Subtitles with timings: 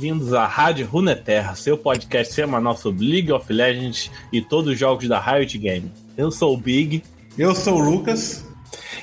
[0.00, 5.06] Bem-vindos à Rádio Runeterra, seu podcast semanal sobre League of Legends e todos os jogos
[5.06, 5.90] da Riot Games.
[6.16, 7.02] Eu sou o Big.
[7.36, 8.42] Eu sou o Lucas.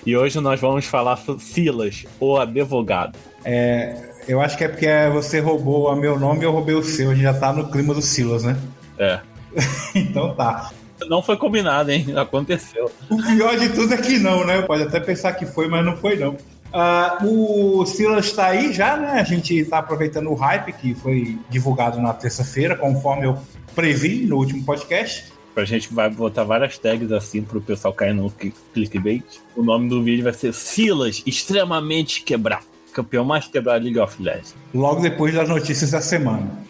[0.04, 3.15] E hoje nós vamos falar sobre Silas, o advogado.
[3.46, 6.82] É, eu acho que é porque você roubou o meu nome e eu roubei o
[6.82, 7.11] seu.
[7.11, 8.57] A gente já tá no clima do Silas, né?
[8.97, 9.19] É.
[9.93, 10.71] então tá.
[11.07, 12.07] Não foi combinado, hein?
[12.18, 12.91] Aconteceu.
[13.07, 14.64] O pior de tudo é que não, né?
[14.64, 16.36] Pode até pensar que foi, mas não foi, não.
[16.73, 19.11] Uh, o Silas está aí já, né?
[19.11, 23.37] A gente está aproveitando o hype que foi divulgado na terça-feira, conforme eu
[23.73, 25.31] previ no último podcast.
[25.55, 28.31] A gente vai botar várias tags assim para o pessoal cair no
[28.73, 29.23] clickbait.
[29.55, 32.66] O nome do vídeo vai ser Silas extremamente quebrado.
[32.93, 34.55] Campeão mais quebrado de League of Legends.
[34.73, 36.66] Logo depois das notícias da semana.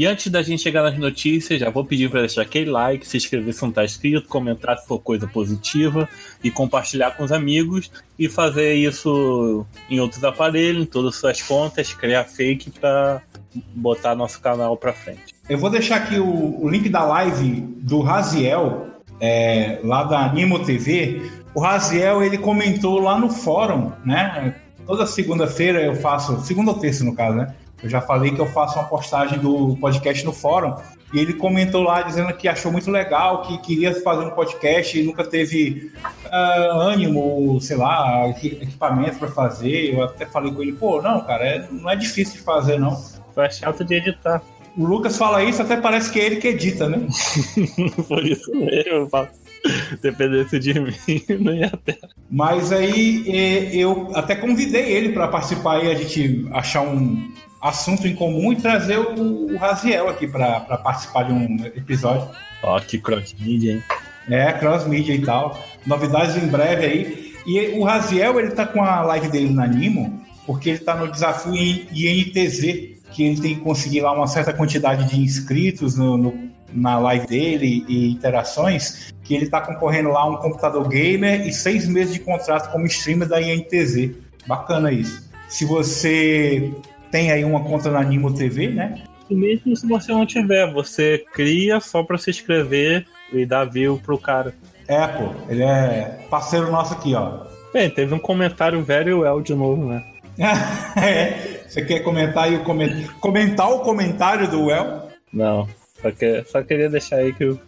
[0.00, 3.18] E antes da gente chegar nas notícias, já vou pedir para deixar aquele like, se
[3.18, 6.08] inscrever se não está inscrito, comentar se for coisa positiva
[6.42, 11.42] e compartilhar com os amigos e fazer isso em outros aparelhos, em todas as suas
[11.42, 13.20] contas, criar fake para
[13.74, 15.34] botar nosso canal para frente.
[15.46, 18.86] Eu vou deixar aqui o, o link da live do Raziel,
[19.20, 21.30] é, lá da Animo TV.
[21.54, 24.54] O Raziel ele comentou lá no fórum, né?
[24.86, 27.54] Toda segunda-feira eu faço, segunda ou terça no caso, né?
[27.82, 30.76] Eu já falei que eu faço uma postagem do podcast no fórum
[31.12, 35.02] e ele comentou lá dizendo que achou muito legal, que queria fazer um podcast e
[35.02, 35.90] nunca teve
[36.26, 39.94] uh, ânimo, sei lá, equipamento para fazer.
[39.94, 42.94] Eu até falei com ele, pô, não, cara, é, não é difícil de fazer, não.
[43.34, 44.40] Foi chato de editar.
[44.76, 47.06] O Lucas fala isso, até parece que é ele que edita, né?
[48.06, 49.40] Por isso mesmo, eu faço.
[50.00, 50.94] Dependesse de mim,
[51.40, 51.98] não ia ter.
[52.30, 53.24] Mas aí
[53.78, 58.56] eu até convidei ele para participar e a gente achar um, assunto em comum e
[58.56, 62.28] trazer o, o Raziel aqui para participar de um episódio.
[62.62, 63.82] Ó, oh, que cross-media, hein?
[64.28, 65.58] É, cross-media e tal.
[65.86, 67.34] Novidades em breve aí.
[67.46, 71.10] E o Raziel, ele tá com a live dele na Nimo, porque ele tá no
[71.10, 72.60] desafio INTZ,
[73.12, 77.26] que ele tem que conseguir lá uma certa quantidade de inscritos no, no, na live
[77.26, 82.12] dele e interações, que ele tá concorrendo lá a um computador gamer e seis meses
[82.12, 84.10] de contrato como streamer da INTZ.
[84.46, 85.28] Bacana isso.
[85.48, 86.72] Se você
[87.10, 89.02] tem aí uma conta na Animo TV, né?
[89.28, 94.00] E mesmo se você não tiver, você cria só para se inscrever e dar view
[94.02, 94.54] pro cara.
[94.88, 97.46] É, pô, ele é parceiro nosso aqui, ó.
[97.72, 100.04] Bem, teve um comentário velho El de novo, né?
[101.00, 103.06] é, você quer comentar aí o coment...
[103.20, 105.08] comentar o comentário do El?
[105.32, 105.68] Não,
[106.02, 107.60] só, que, só queria deixar aí que o,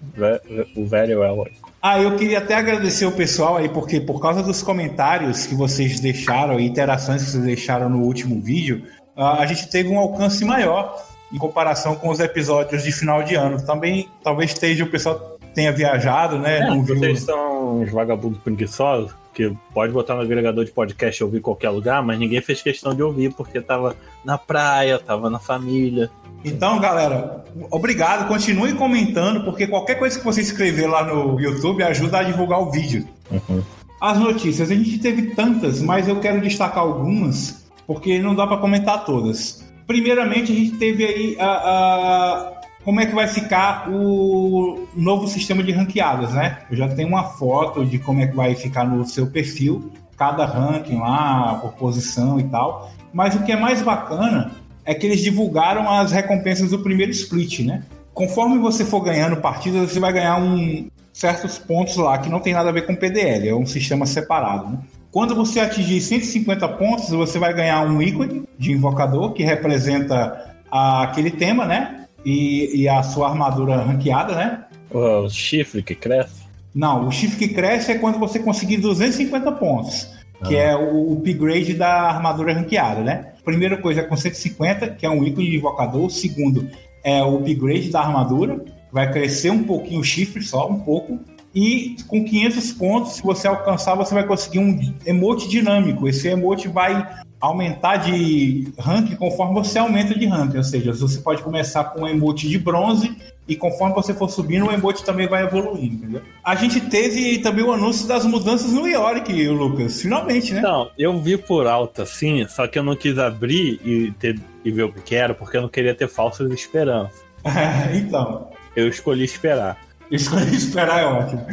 [0.75, 1.47] o velho El
[1.84, 5.98] ah, eu queria até agradecer o pessoal aí, porque por causa dos comentários que vocês
[5.98, 8.84] deixaram e interações que vocês deixaram no último vídeo,
[9.17, 10.97] a gente teve um alcance maior
[11.33, 13.65] em comparação com os episódios de final de ano.
[13.65, 16.59] Também, talvez esteja o pessoal tenha viajado, né?
[16.59, 17.17] É, não vocês viu...
[17.17, 21.71] são uns vagabundos preguiçosos que pode botar no agregador de podcast e ouvir em qualquer
[21.71, 26.11] lugar, mas ninguém fez questão de ouvir porque tava na praia, tava na família.
[26.44, 28.29] Então, galera, obrigado.
[28.29, 32.71] Continue comentando, porque qualquer coisa que você escrever lá no YouTube ajuda a divulgar o
[32.71, 33.06] vídeo.
[33.31, 33.62] Uhum.
[34.00, 38.56] As notícias, a gente teve tantas, mas eu quero destacar algumas porque não dá para
[38.56, 39.65] comentar todas.
[39.87, 42.53] Primeiramente, a gente teve aí a, a,
[42.84, 46.59] como é que vai ficar o novo sistema de ranqueadas, né?
[46.70, 50.44] Eu já tenho uma foto de como é que vai ficar no seu perfil, cada
[50.44, 52.91] ranking lá, por posição e tal.
[53.12, 54.53] Mas o que é mais bacana
[54.84, 57.82] é que eles divulgaram as recompensas do primeiro split, né?
[58.14, 62.53] Conforme você for ganhando partidas, você vai ganhar um, certos pontos lá que não tem
[62.53, 64.78] nada a ver com PDL, é um sistema separado, né?
[65.12, 71.31] Quando você atingir 150 pontos, você vai ganhar um ícone de invocador que representa aquele
[71.31, 72.06] tema, né?
[72.25, 74.65] E, e a sua armadura ranqueada, né?
[74.91, 76.44] O chifre que cresce?
[76.75, 80.09] Não, o chifre que cresce é quando você conseguir 250 pontos,
[80.47, 80.70] que ah.
[80.70, 83.32] é o upgrade da armadura ranqueada, né?
[83.44, 86.08] Primeira coisa é com 150, que é um ícone de invocador.
[86.08, 86.67] Segundo
[87.05, 91.20] é o upgrade da armadura, vai crescer um pouquinho o chifre, só um pouco.
[91.54, 96.08] E com 500 pontos, se você alcançar, você vai conseguir um emote dinâmico.
[96.08, 97.06] Esse emote vai
[97.40, 100.54] aumentar de rank conforme você aumenta de rank.
[100.54, 103.14] Ou seja, você pode começar com um emote de bronze
[103.46, 106.22] e conforme você for subindo, o emote também vai evoluindo, entendeu?
[106.44, 110.00] A gente teve também o anúncio das mudanças no Yorick, Lucas.
[110.00, 110.60] Finalmente, né?
[110.60, 114.70] Não, eu vi por alto assim, só que eu não quis abrir e, ter, e
[114.70, 117.20] ver o que era, porque eu não queria ter falsas esperanças.
[117.93, 118.48] então.
[118.76, 119.76] Eu escolhi esperar.
[120.53, 121.47] Esperar é ótimo.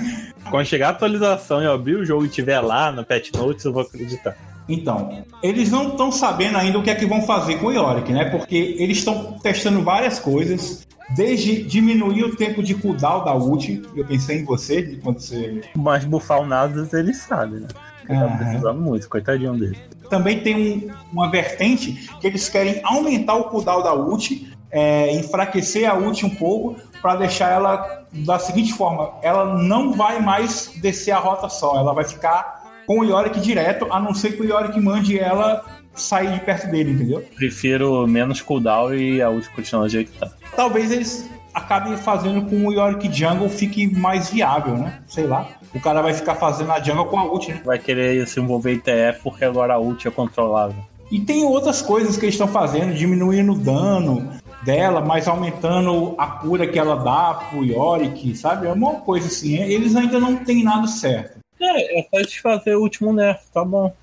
[0.49, 3.63] Quando chegar a atualização e eu abrir o jogo e tiver lá no Pet Notes,
[3.63, 4.35] eu vou acreditar.
[4.67, 8.11] Então, eles não estão sabendo ainda o que é que vão fazer com o Yorick,
[8.13, 8.25] né?
[8.25, 10.87] Porque eles estão testando várias coisas.
[11.15, 15.61] Desde diminuir o tempo de cooldown da ult, eu pensei em você quando você.
[15.75, 17.67] Mas bufar o Nasus ele sabe, né?
[18.07, 19.77] Ele tá precisando muito, coitadinho dele.
[20.07, 25.89] Também tem um, uma vertente que eles querem aumentar o cooldown da ult, é, enfraquecer
[25.89, 31.11] a ult um pouco, para deixar ela da seguinte forma: ela não vai mais descer
[31.11, 34.45] a rota só, ela vai ficar com o Yorick direto, a não ser que o
[34.45, 35.63] Yorick mande ela
[35.93, 37.23] sair de perto dele, entendeu?
[37.35, 40.29] Prefiro menos cooldown e a ult continuar do jeito que tá.
[40.55, 44.99] Talvez eles acabem fazendo com o Yorick Jungle fique mais viável, né?
[45.07, 45.47] Sei lá.
[45.73, 47.61] O cara vai ficar fazendo a jungle com a ult, né?
[47.63, 50.77] Vai querer se envolver em TF porque agora a ult é controlável.
[51.11, 54.31] E tem outras coisas que eles estão fazendo, diminuindo o dano
[54.63, 58.67] dela, mas aumentando a cura que ela dá pro Yorick, sabe?
[58.67, 59.55] É uma coisa assim.
[59.57, 61.39] Eles ainda não têm nada certo.
[61.59, 63.93] É, é só desfazer o último nerf, tá bom.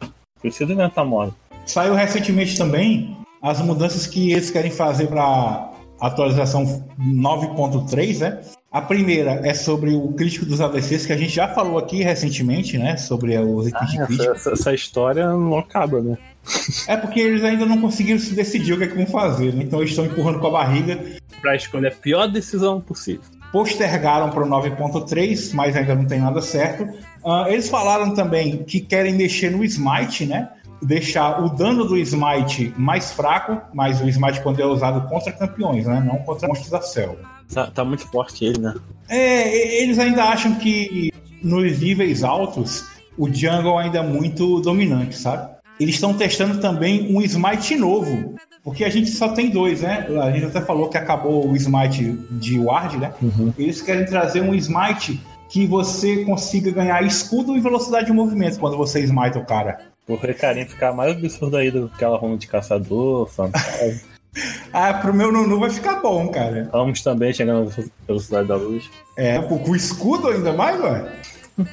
[0.41, 1.35] Precisa inventar moda.
[1.65, 8.41] Saiu recentemente também as mudanças que eles querem fazer para atualização 9.3, né?
[8.77, 12.77] A primeira é sobre o crítico dos ADCs, que a gente já falou aqui recentemente,
[12.77, 12.99] né?
[12.99, 16.19] Sobre os itens ah, essa, essa, essa, história não acaba, né?
[16.87, 19.63] É porque eles ainda não conseguiram se decidir o que é que vão fazer, né?
[19.63, 21.03] Então eles estão empurrando com a barriga.
[21.41, 23.23] Para escolher a pior decisão possível.
[23.51, 26.83] Postergaram para o 9.3, mas ainda não tem nada certo.
[27.25, 30.51] Uh, eles falaram também que querem mexer no Smite, né?
[30.83, 35.87] deixar o dano do Smite mais fraco, mas o Smite quando é usado contra campeões,
[35.87, 36.05] né?
[36.07, 37.36] Não contra monstros da selva.
[37.53, 38.75] Tá, tá, muito forte ele, né?
[39.09, 41.13] É, eles ainda acham que
[41.43, 42.85] nos níveis altos
[43.17, 45.55] o jungle ainda é muito dominante, sabe?
[45.79, 48.35] Eles estão testando também um Smite novo,
[48.65, 50.07] porque a gente só tem dois, né?
[50.23, 53.13] A gente até falou que acabou o Smite de Ward, né?
[53.23, 53.53] Uhum.
[53.59, 58.77] Eles querem trazer um Smite que você consiga ganhar escudo e velocidade de movimento quando
[58.77, 59.79] você smite o cara.
[60.09, 64.16] O Recarim ficar mais absurdo aí do que aquela runa de caçador, fantasma.
[64.73, 66.69] Ah, pro meu Nunu vai ficar bom, cara.
[66.73, 68.91] Vamos também chegando na velocidade da luz.
[69.17, 71.13] É, com o escudo ainda mais, ué?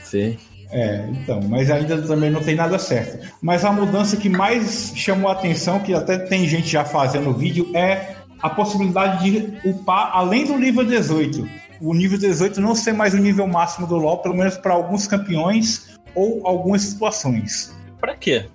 [0.01, 0.38] Sim.
[0.71, 3.31] É, então, mas ainda também não tem nada certo.
[3.42, 7.69] Mas a mudança que mais chamou a atenção, que até tem gente já fazendo vídeo,
[7.75, 11.48] é a possibilidade de upar além do nível 18.
[11.80, 15.06] O nível 18 não ser mais o nível máximo do LoL, pelo menos para alguns
[15.06, 17.75] campeões ou algumas situações.
[18.00, 18.48] Pra quê?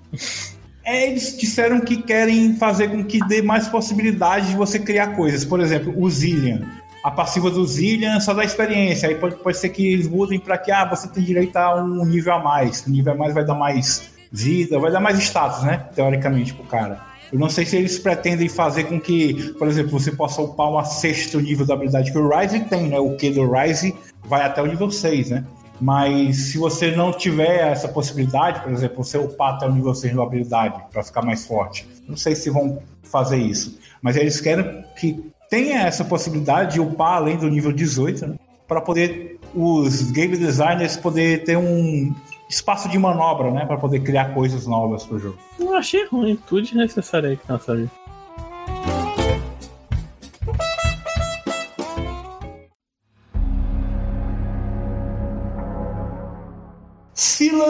[0.89, 5.45] É, eles disseram que querem fazer com que dê mais possibilidade de você criar coisas.
[5.45, 6.63] Por exemplo, o Zillian.
[7.05, 9.07] A passiva do Zillian só dá experiência.
[9.07, 12.07] Aí pode, pode ser que eles mudem para que ah, você tem direito a um
[12.07, 12.87] nível a mais.
[12.87, 15.85] O nível a mais vai dar mais vida, vai dar mais status, né?
[15.95, 16.99] Teoricamente, pro cara.
[17.31, 20.83] Eu não sei se eles pretendem fazer com que, por exemplo, você possa upar um
[20.87, 22.99] sexto nível da habilidade que o Rise tem, né?
[22.99, 23.95] O Q do Rise
[24.25, 25.45] vai até o nível 6, né?
[25.81, 30.15] Mas se você não tiver essa possibilidade, por exemplo, você upar até o nível 6
[30.15, 33.79] da habilidade para ficar mais forte, não sei se vão fazer isso.
[34.03, 38.37] Mas eles querem que tenha essa possibilidade de upar além do nível 18, né?
[38.67, 42.15] para poder os game designers poder ter um
[42.51, 45.39] espaço de manobra, né, para poder criar coisas novas pro jogo.
[45.59, 47.59] Não achei ruim, tudo desnecessário aí que tá.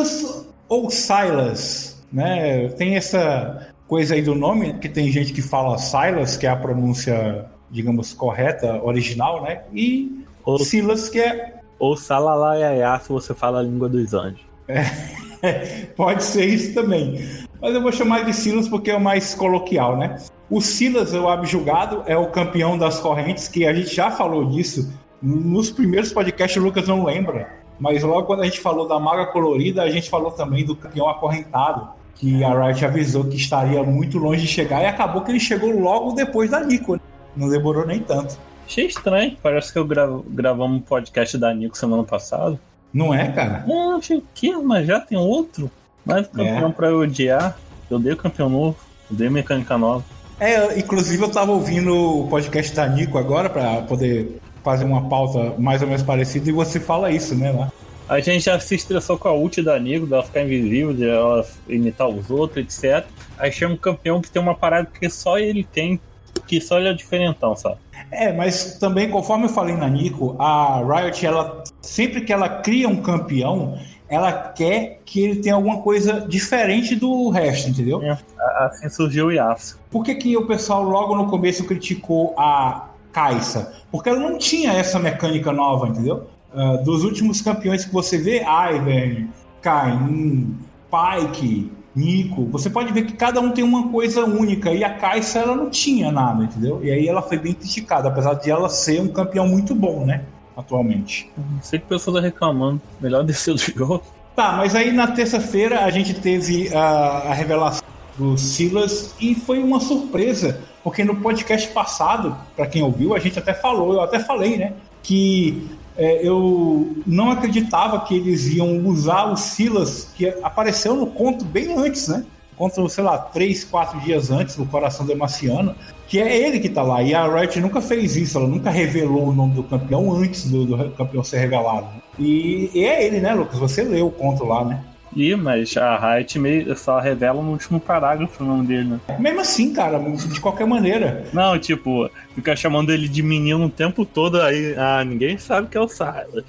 [0.05, 2.69] Silas ou Silas, né?
[2.71, 6.57] Tem essa coisa aí do nome, que tem gente que fala Silas, que é a
[6.57, 9.63] pronúncia, digamos, correta, original, né?
[9.73, 11.55] E ou, Silas, que é.
[11.79, 14.41] Ou Salalaiaiá, se você fala a língua dos anjos.
[14.69, 17.25] É, pode ser isso também.
[17.61, 20.17] Mas eu vou chamar de Silas porque é o mais coloquial, né?
[20.51, 24.93] O Silas, o abjugado, é o campeão das correntes, que a gente já falou disso
[25.21, 27.58] nos primeiros podcasts, o Lucas não lembra.
[27.79, 31.09] Mas logo quando a gente falou da maga colorida, a gente falou também do campeão
[31.09, 35.41] acorrentado, que a Riot avisou que estaria muito longe de chegar e acabou que ele
[35.41, 36.95] chegou logo depois da Nico.
[36.95, 37.01] Né?
[37.37, 38.37] Não demorou nem tanto.
[38.67, 42.59] Achei estranho, parece que eu gravo, gravamos um podcast da Nico semana passada.
[42.93, 43.65] Não é, cara?
[43.67, 45.71] Não, achei que, mas já tem outro.
[46.05, 46.73] Mais um campeão é.
[46.73, 47.57] pra eu odiar.
[47.91, 48.77] Eu dei o campeão novo,
[49.11, 50.05] eu dei mecânica nova.
[50.41, 55.55] É, inclusive eu tava ouvindo o podcast da Nico agora para poder fazer uma pauta
[55.59, 57.71] mais ou menos parecida e você fala isso, né, lá.
[58.09, 61.47] A gente já se estressou com a ult da Nigo, dela ficar invisível, de ela
[61.69, 63.07] imitar os outros, etc.
[63.37, 66.01] Aí chega um campeão que tem uma parada que só ele tem,
[66.47, 67.77] que só ele é diferentão, sabe?
[68.11, 72.89] É, mas também, conforme eu falei na Nico, a Riot, ela sempre que ela cria
[72.89, 78.03] um campeão, ela quer que ele tenha alguma coisa diferente do resto, entendeu?
[78.03, 78.17] É,
[78.61, 79.79] assim surgiu o Yasuo.
[79.91, 82.89] Por que, que o pessoal logo no começo criticou a
[83.19, 86.29] Caixa, porque ela não tinha essa mecânica nova, entendeu?
[86.55, 89.29] Uh, dos últimos campeões que você vê, Ivern,
[89.61, 90.57] Caim,
[90.89, 92.45] Pike, Nico.
[92.47, 94.71] Você pode ver que cada um tem uma coisa única.
[94.71, 96.81] E a Caixa, ela não tinha nada, entendeu?
[96.85, 100.23] E aí ela foi bem criticada, apesar de ela ser um campeão muito bom, né?
[100.57, 101.29] Atualmente.
[101.61, 102.81] Sei que o pessoal tá reclamando.
[103.01, 104.01] Melhor descer do jogo.
[104.37, 107.88] Tá, mas aí na terça-feira a gente teve a, a revelação
[108.19, 113.39] do Silas e foi uma surpresa, porque no podcast passado, para quem ouviu, a gente
[113.39, 114.73] até falou, eu até falei, né?
[115.03, 121.45] Que é, eu não acreditava que eles iam usar o Silas, que apareceu no conto
[121.45, 122.25] bem antes, né?
[122.57, 125.77] Conto, sei lá, três, quatro dias antes, no Coração Demaciano,
[126.09, 127.01] que é ele que tá lá.
[127.01, 130.65] E a Riot nunca fez isso, ela nunca revelou o nome do campeão antes do,
[130.65, 131.87] do campeão ser revelado.
[132.19, 133.61] E, e, é ele, né, Lucas?
[133.61, 134.83] Você leu o conto lá, né?
[135.17, 139.01] Ih, mas a Riot meio, só revela no último parágrafo o nome dele, né?
[139.19, 141.25] Mesmo assim, cara, de qualquer maneira.
[141.33, 145.77] Não, tipo, fica chamando ele de menino o tempo todo, aí ah, ninguém sabe que
[145.77, 146.45] é o Silas.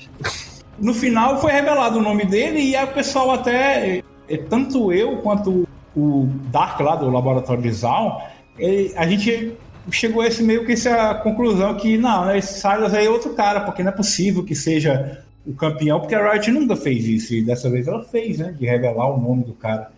[0.78, 5.68] No final foi revelado o nome dele e a pessoal até, é, tanto eu quanto
[5.96, 8.22] o Dark lá do Laboratório de Zal,
[8.96, 9.58] a gente
[9.92, 13.62] chegou a esse meio que essa conclusão que não, esse Silas aí é outro cara,
[13.62, 17.42] porque não é possível que seja o campeão, porque a Riot nunca fez isso, e
[17.42, 18.56] dessa vez ela fez, né?
[18.58, 19.92] De revelar o nome do cara.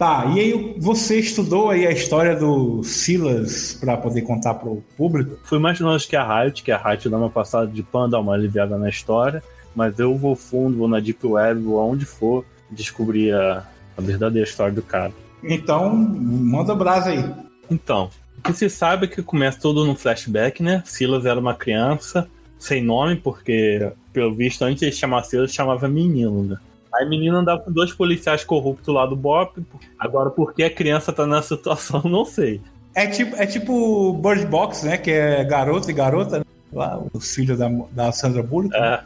[0.00, 4.82] Tá, e aí você estudou aí a história do Silas para poder contar para o
[4.96, 5.38] público?
[5.44, 8.18] Fui mais longe que a Riot, que a Riot dá uma passada de pano, dá
[8.18, 9.42] uma aliviada na história,
[9.76, 14.48] mas eu vou fundo, vou na Deep Web, vou aonde for, descobrir a, a verdadeira
[14.48, 15.12] história do cara.
[15.42, 17.24] Então, manda brasa aí.
[17.70, 20.82] Então, o que se sabe é que começa tudo no flashback, né?
[20.86, 22.28] Silas era uma criança,
[22.58, 26.56] sem nome, porque, pelo visto, antes de chamar Silas, chamava menino, né?
[26.94, 29.62] Aí menino andava com dois policiais corruptos lá do BOP.
[29.98, 32.60] Agora, por que a criança tá nessa situação, não sei.
[32.94, 34.96] É tipo, é tipo Bird Box, né?
[34.96, 36.44] Que é garota e garota, né?
[36.72, 38.74] Lá, os filhos da, da Sandra Bullock.
[38.74, 39.00] É.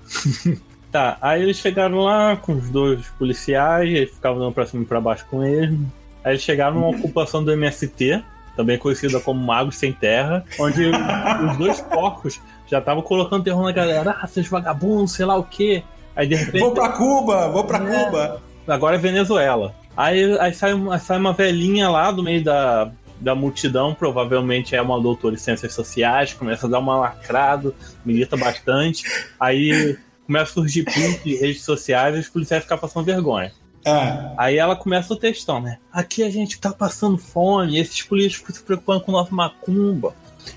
[0.91, 4.87] tá, aí eles chegaram lá com os dois policiais, eles ficavam dando pra cima e
[4.87, 5.79] pra baixo com eles.
[6.25, 8.25] Aí eles chegaram numa ocupação do MST,
[8.57, 10.91] também conhecida como Magos Sem Terra, onde
[11.51, 14.17] os dois porcos já estavam colocando terror na galera.
[14.21, 15.83] Ah, seus vagabundos, sei lá o quê.
[16.17, 16.61] Aí de repente.
[16.61, 18.43] Vou pra Cuba, vou pra é, Cuba.
[18.67, 19.75] Agora é Venezuela.
[19.97, 22.91] Aí, aí, sai, aí sai uma velhinha lá do meio da,
[23.21, 27.73] da multidão, provavelmente é uma doutora em ciências sociais, começa a dar uma lacrada,
[28.05, 29.05] milita bastante.
[29.39, 33.53] Aí começa a surgir prints de redes sociais e os policiais ficam passando vergonha.
[33.85, 34.35] É.
[34.37, 35.79] Aí ela começa o textão, né?
[35.93, 40.15] Aqui a gente tá passando fome, esses políticos se preocupando com o nosso macumba.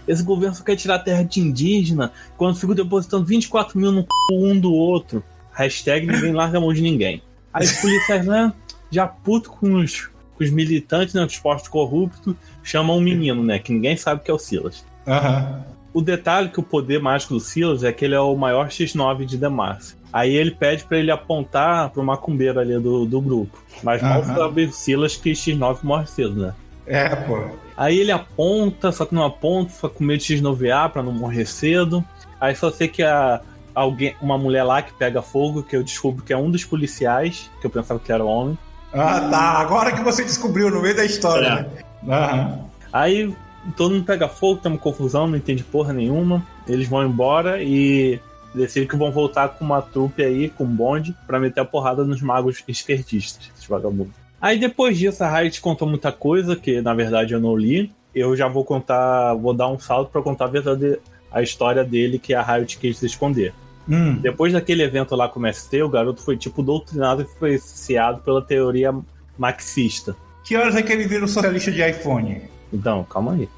[0.07, 4.01] Esse governo só quer tirar a terra de indígena quando ficam depositando 24 mil no
[4.01, 4.07] c...
[4.31, 5.23] um do outro.
[5.51, 7.21] Hashtag ninguém larga a mão de ninguém.
[7.53, 8.53] Aí os policiais, né?
[8.91, 11.25] Já puto com os, com os militantes, né?
[11.25, 13.59] Os postos corruptos, chamam um menino, né?
[13.59, 14.85] Que ninguém sabe que é o Silas.
[15.05, 15.63] Uhum.
[15.93, 19.25] O detalhe que o poder mágico do Silas é que ele é o maior X9
[19.25, 19.96] de Demacia.
[20.11, 23.57] Aí ele pede para ele apontar pro macumbeiro ali do, do grupo.
[23.83, 26.53] Mas mal sabe o Silas que X9 morre cedo, né?
[26.85, 27.39] É, pô.
[27.75, 31.45] Aí ele aponta, só que não aponta, só com medo de X9A pra não morrer
[31.45, 32.03] cedo.
[32.39, 33.41] Aí só sei que a,
[33.75, 37.51] alguém, uma mulher lá que pega fogo, que eu descubro que é um dos policiais,
[37.59, 38.57] que eu pensava que era homem.
[38.93, 39.59] Ah, tá.
[39.59, 41.69] Agora que você descobriu no meio da história.
[42.07, 42.33] É.
[42.33, 42.63] Uhum.
[42.91, 43.35] Aí
[43.75, 46.43] todo mundo pega fogo, tem uma confusão, não entende porra nenhuma.
[46.67, 48.19] Eles vão embora e
[48.57, 52.03] decidem que vão voltar com uma trupe aí, com um bonde, para meter a porrada
[52.03, 54.13] nos magos esquerdistas, esses vagabundos.
[54.41, 57.91] Aí depois disso a Riot contou muita coisa, que na verdade eu não li.
[58.13, 60.99] Eu já vou contar, vou dar um salto para contar a, verdade,
[61.31, 63.53] a história dele que a Riot quis esconder.
[63.89, 64.15] Hum.
[64.15, 68.21] Depois daquele evento lá com o MST, o garoto foi tipo doutrinado e foi influenciado
[68.21, 68.93] pela teoria
[69.37, 70.15] marxista.
[70.43, 72.41] Que horas é que ele vira um socialista de iPhone?
[72.71, 73.49] Então, calma aí.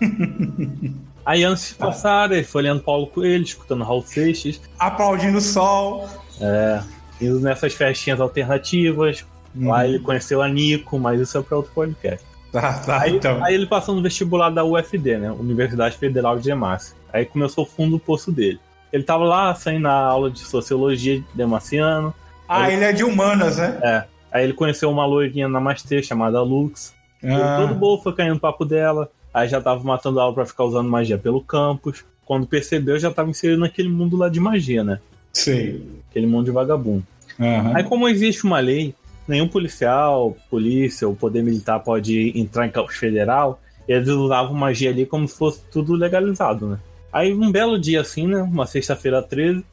[1.28, 4.58] Aí antes de passar, ele foi lendo Paulo Coelho, escutando Raul Seixas.
[4.78, 6.08] Aplaudindo o sol.
[6.40, 6.80] É,
[7.20, 9.26] indo nessas festinhas alternativas.
[9.54, 9.68] Uhum.
[9.68, 12.24] Lá ele conheceu a Nico, mas isso é para outro podcast.
[12.50, 13.44] Tá, tá, aí, então.
[13.44, 15.30] aí ele passou no vestibular da UFD, né?
[15.30, 16.96] Universidade Federal de Demacia.
[17.12, 18.58] Aí começou o fundo do poço dele.
[18.90, 22.14] Ele tava lá saindo na aula de sociologia de Demaciano.
[22.48, 22.76] Ah, ele...
[22.76, 23.78] ele é de humanas, né?
[23.82, 24.04] É.
[24.32, 26.94] Aí ele conheceu uma loirinha na Master chamada Lux.
[27.22, 27.58] Ah.
[27.60, 29.10] Todo bom foi caindo no papo dela.
[29.38, 32.04] Aí já tava matando aula pra ficar usando magia pelo campus.
[32.24, 34.98] Quando percebeu, já tava inserido naquele mundo lá de magia, né?
[35.32, 35.80] Sim.
[36.10, 37.04] Aquele mundo de vagabundo.
[37.38, 37.76] Uhum.
[37.76, 38.94] Aí, como existe uma lei,
[39.26, 45.06] nenhum policial, polícia ou poder militar pode entrar em campus federal, eles usavam magia ali
[45.06, 46.78] como se fosse tudo legalizado, né?
[47.12, 48.42] Aí, um belo dia assim, né?
[48.42, 49.64] Uma sexta-feira 13,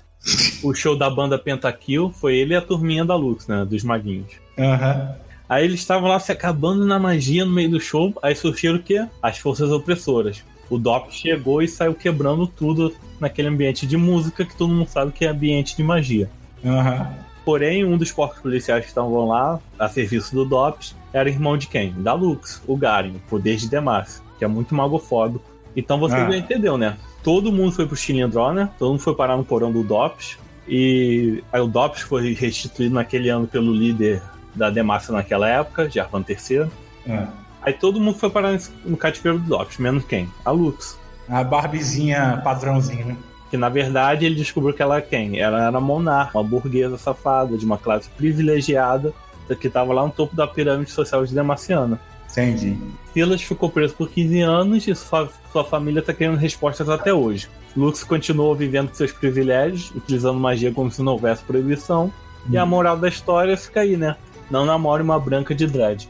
[0.63, 3.65] o show da banda Pentakill foi ele e a turminha da Lux, né?
[3.65, 4.31] Dos maguinhos.
[4.57, 5.09] Aham.
[5.09, 5.24] Uhum.
[5.47, 8.13] Aí eles estavam lá se acabando na magia no meio do show.
[8.21, 9.05] Aí surgiram o quê?
[9.21, 10.43] As forças opressoras.
[10.69, 15.11] O Dop chegou e saiu quebrando tudo naquele ambiente de música que todo mundo sabe
[15.11, 16.29] que é ambiente de magia.
[16.65, 17.07] Aham.
[17.45, 21.67] Porém, um dos corpos policiais que estavam lá, a serviço do DOPS, era irmão de
[21.67, 21.91] quem?
[21.93, 25.45] Da Lux, o Garen, o poder de Demacia, que é muito magofóbico.
[25.75, 26.31] Então você Ah.
[26.31, 26.97] já entendeu, né?
[27.23, 28.69] Todo mundo foi pro Chilindró, né?
[28.79, 30.39] Todo mundo foi parar no porão do DOPS.
[30.67, 34.23] E aí o DOPS foi restituído naquele ano pelo líder
[34.55, 36.67] da Demacia naquela época, Jarvan III.
[37.07, 37.27] É.
[37.61, 40.29] Aí todo mundo foi parar no cativeiro do DOPS, menos quem?
[40.43, 40.97] A Lux.
[41.27, 43.17] A Barbizinha padrãozinho, né?
[43.49, 45.39] Que na verdade ele descobriu que ela é quem?
[45.39, 49.13] Ela era monarca, uma burguesa safada, de uma classe privilegiada,
[49.59, 51.99] que estava lá no topo da pirâmide social de Demaciana.
[52.31, 52.77] Entendi.
[53.13, 57.47] Silas ficou preso por 15 anos e sua, sua família está querendo respostas até hoje.
[57.75, 62.11] Lux continuou vivendo seus privilégios, utilizando magia como se não houvesse proibição.
[62.49, 64.15] E a moral da história fica aí, né?
[64.49, 66.09] Não namore uma branca de dread.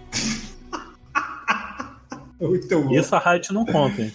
[2.39, 2.91] Muito bom.
[2.91, 3.19] Isso a
[3.53, 4.13] não conta, hein?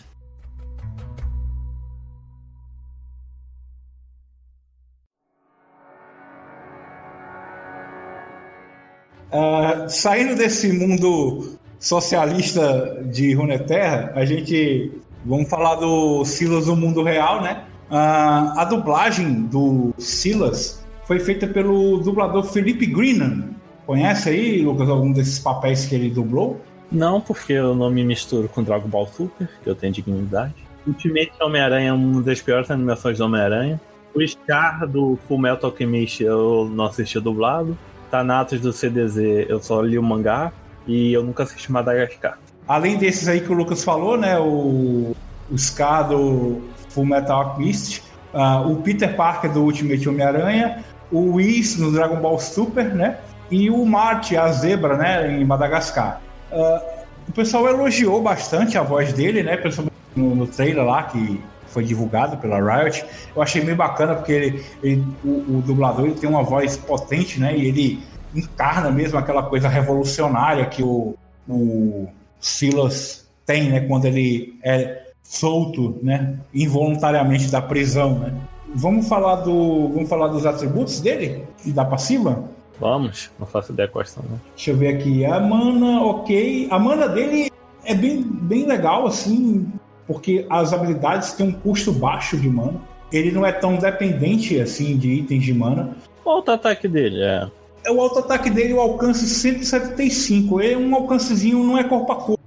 [9.32, 14.92] Ah, saindo desse mundo socialista de Runeterra, a gente
[15.24, 17.64] vamos falar do Silas no mundo real, né?
[17.88, 23.59] Ah, a dublagem do Silas foi feita pelo dublador Felipe Greenan.
[23.90, 26.60] Conhece aí, Lucas, algum desses papéis que ele dublou?
[26.92, 30.54] Não, porque eu não me misturo com Dragon Ball Super, que eu tenho dignidade.
[30.86, 33.80] Ultimate Homem-Aranha é uma das piores animações do Homem-Aranha.
[34.14, 37.76] O Scar do Full Metal Alchemist eu não assisti dublado.
[38.12, 40.52] Thanatos do CDZ eu só li o mangá.
[40.86, 42.38] E eu nunca assisti Madagascar.
[42.68, 44.38] Além desses aí que o Lucas falou, né?
[44.38, 45.16] O,
[45.50, 51.76] o Scar do Full Metal Alchemist, ah, o Peter Parker do Ultimate Homem-Aranha, o Whis
[51.76, 53.18] no Dragon Ball Super, né?
[53.50, 55.32] E o Marty, a zebra, né?
[55.40, 56.20] Em Madagascar.
[56.52, 56.82] Ah,
[57.28, 59.56] o pessoal elogiou bastante a voz dele, né?
[59.56, 63.04] Principalmente no, no trailer lá que foi divulgado pela Riot.
[63.34, 67.38] Eu achei meio bacana porque ele, ele- o, o dublador ele tem uma voz potente,
[67.40, 67.56] né?
[67.56, 68.02] E ele
[68.34, 71.14] encarna mesmo aquela coisa revolucionária que o,
[71.48, 72.08] o
[72.40, 73.80] Silas tem, né?
[73.80, 76.34] Quando ele é solto, né?
[76.54, 78.32] Involuntariamente da prisão, né?
[78.74, 82.44] Vamos falar do, vamos falar dos atributos dele e da passiva.
[82.80, 83.30] Vamos?
[83.38, 84.38] Não faço ideia quais são, né?
[84.56, 85.24] Deixa eu ver aqui.
[85.24, 86.66] A mana, ok.
[86.70, 87.50] A mana dele
[87.84, 89.70] é bem, bem legal, assim,
[90.06, 92.80] porque as habilidades têm um custo baixo de mana.
[93.12, 95.94] Ele não é tão dependente, assim, de itens de mana.
[96.24, 97.20] O outro ataque dele?
[97.20, 97.48] É.
[97.84, 100.60] É O auto-ataque dele, o alcance 175.
[100.60, 102.40] É um alcancezinho, não é corpo a corpo.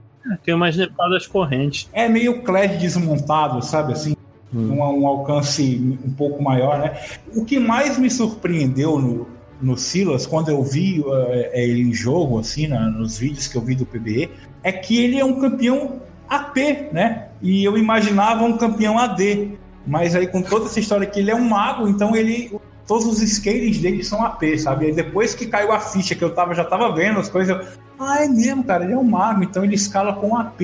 [0.44, 1.90] Tem umas espadas correntes.
[1.92, 4.16] É meio Clash desmontado, sabe assim?
[4.54, 7.00] Um, um alcance um pouco maior, né?
[7.36, 9.28] O que mais me surpreendeu no,
[9.62, 13.62] no Silas, quando eu vi eh, ele em jogo, assim, na- nos vídeos que eu
[13.62, 14.30] vi do PBE,
[14.64, 16.58] é que ele é um campeão AP,
[16.92, 17.28] né?
[17.42, 19.52] E eu imaginava um campeão AD.
[19.86, 22.52] Mas aí, com toda essa história que ele é um mago, então ele.
[22.86, 24.88] Todos os scales dele são AP, sabe?
[24.88, 27.66] Aí depois que caiu a ficha que eu tava, já tava vendo as coisas, eu,
[27.98, 30.62] ah, é mesmo, cara, ele é um mago, então ele escala com AP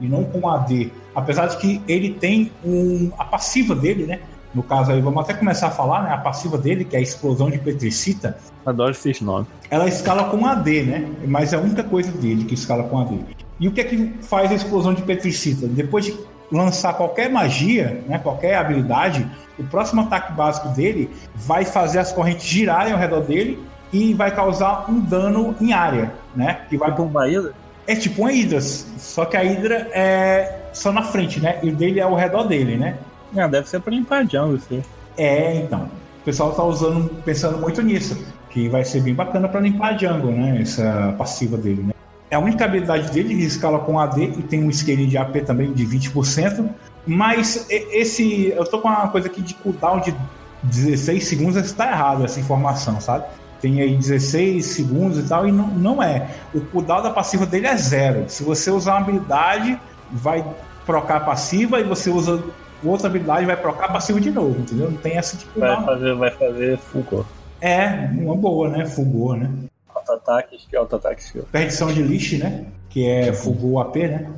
[0.00, 0.90] e não com AD.
[1.14, 4.18] Apesar de que ele tem um, a passiva dele, né?
[4.54, 6.12] No caso aí, vamos até começar a falar, né?
[6.12, 8.36] A passiva dele, que é a explosão de petricita,
[8.66, 9.48] Adoro esses nomes.
[9.70, 11.08] ela escala com AD, né?
[11.26, 13.20] Mas é a única coisa dele que escala com AD.
[13.58, 15.66] E o que é que faz a explosão de petricita?
[15.68, 16.18] Depois de
[16.50, 19.24] lançar qualquer magia, né, qualquer habilidade,
[19.58, 24.34] o próximo ataque básico dele vai fazer as correntes girarem ao redor dele e vai
[24.34, 26.62] causar um dano em área, né?
[26.68, 27.54] Que vai Tipo um Baída?
[27.86, 31.58] é tipo uma Hydra, só que a Hydra é só na frente, né?
[31.62, 32.96] E o dele é ao redor dele, né?
[33.36, 34.82] Ah, deve ser pra limpar a jungle, sim.
[35.16, 35.90] É, então.
[36.20, 38.16] O pessoal tá usando, pensando muito nisso,
[38.50, 40.60] que vai ser bem bacana para limpar a jungle, né?
[40.60, 41.94] Essa passiva dele, né?
[42.30, 45.44] É a única habilidade dele que escala com AD e tem um scaling de AP
[45.44, 46.68] também de 20%.
[47.06, 48.52] Mas esse.
[48.54, 50.14] Eu tô com uma coisa aqui de cooldown de
[50.62, 53.24] 16 segundos, está errado essa informação, sabe?
[53.60, 56.28] Tem aí 16 segundos e tal, e não, não é.
[56.54, 58.24] O cooldown da passiva dele é zero.
[58.28, 59.78] Se você usar uma habilidade,
[60.12, 60.44] vai
[60.86, 62.42] trocar a passiva, e você usa
[62.84, 64.90] outra habilidade, vai trocar a passiva de novo, entendeu?
[64.90, 65.84] Não tem essa de Vai cooldown.
[65.84, 67.24] fazer, vai fazer fulgor.
[67.60, 68.86] É, uma boa, né?
[68.86, 69.50] Fulgor, né?
[69.94, 71.44] Auto-ataque, skill, auto-ataque, skill.
[71.52, 72.64] Perdição de lixo, né?
[72.88, 74.30] Que é Fulgor AP, né?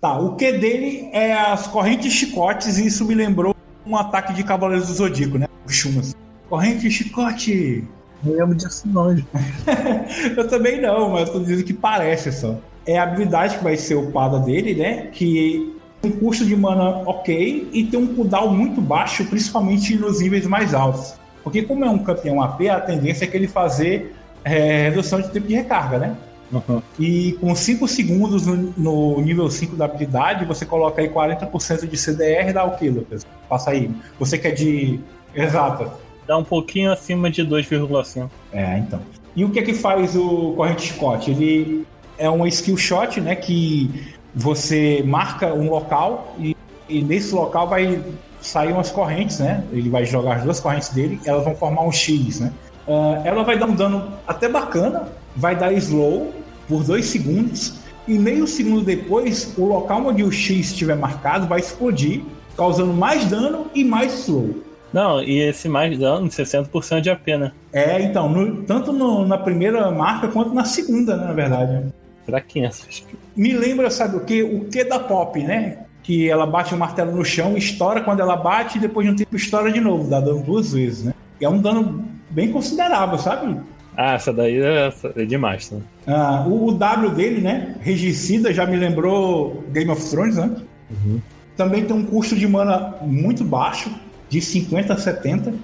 [0.00, 3.54] Tá, o Q dele é as correntes chicotes, e isso me lembrou
[3.86, 5.46] um ataque de Cavaleiros do Zodíaco, né?
[5.64, 6.16] O Shumas.
[6.48, 7.86] Corrente chicote!
[8.22, 9.10] Não lembro disso não.
[10.36, 12.56] Eu também não, mas eu tô dizendo que parece só.
[12.86, 15.08] É a habilidade que vai ser upada dele, né?
[15.12, 20.20] Que tem um custo de mana ok e tem um cooldown muito baixo, principalmente nos
[20.20, 21.14] níveis mais altos.
[21.44, 25.30] Porque como é um campeão AP, a tendência é que ele fazer é, redução de
[25.30, 26.16] tempo de recarga, né?
[26.52, 26.82] Uhum.
[26.98, 31.96] E com 5 segundos no, no, nível 5 da habilidade, você coloca aí 40% de
[31.96, 33.26] CDR e dá o que, Lucas?
[33.48, 33.90] Passa aí.
[34.18, 35.00] Você quer de.
[35.34, 35.90] Exato.
[36.32, 38.30] Dá um pouquinho acima de 2,5.
[38.54, 39.00] É, então.
[39.36, 41.30] E o que é que faz o corrente Scott?
[41.30, 43.36] Ele é um skill shot, né?
[43.36, 46.56] Que você marca um local e,
[46.88, 48.02] e nesse local vai
[48.40, 49.62] sair umas correntes, né?
[49.70, 52.50] Ele vai jogar as duas correntes dele, elas vão formar um X, né?
[52.88, 56.32] Uh, ela vai dar um dano até bacana, vai dar slow
[56.66, 57.74] por dois segundos
[58.08, 62.22] e meio segundo depois o local onde o X estiver marcado vai explodir,
[62.56, 64.71] causando mais dano e mais slow.
[64.92, 67.52] Não, e esse mais dano, 60% de AP, né?
[67.72, 71.92] É, então, no, tanto no, na primeira marca quanto na segunda, né, na verdade.
[72.26, 72.70] Fraquinha.
[73.34, 74.42] Me lembra, sabe o que?
[74.42, 75.78] O que da Pop, né?
[76.02, 79.16] Que ela bate o martelo no chão, estoura quando ela bate e depois de um
[79.16, 81.14] tempo estoura de novo, dá dano duas vezes, né?
[81.40, 83.56] É um dano bem considerável, sabe?
[83.96, 85.80] Ah, essa daí é, é demais, né?
[86.06, 87.76] Ah, o, o, W dele, né?
[87.80, 90.56] Regicida, já me lembrou Game of Thrones, né?
[90.90, 91.20] Uhum.
[91.56, 93.90] Também tem um custo de mana muito baixo,
[94.32, 95.54] de 50 a 70, uh,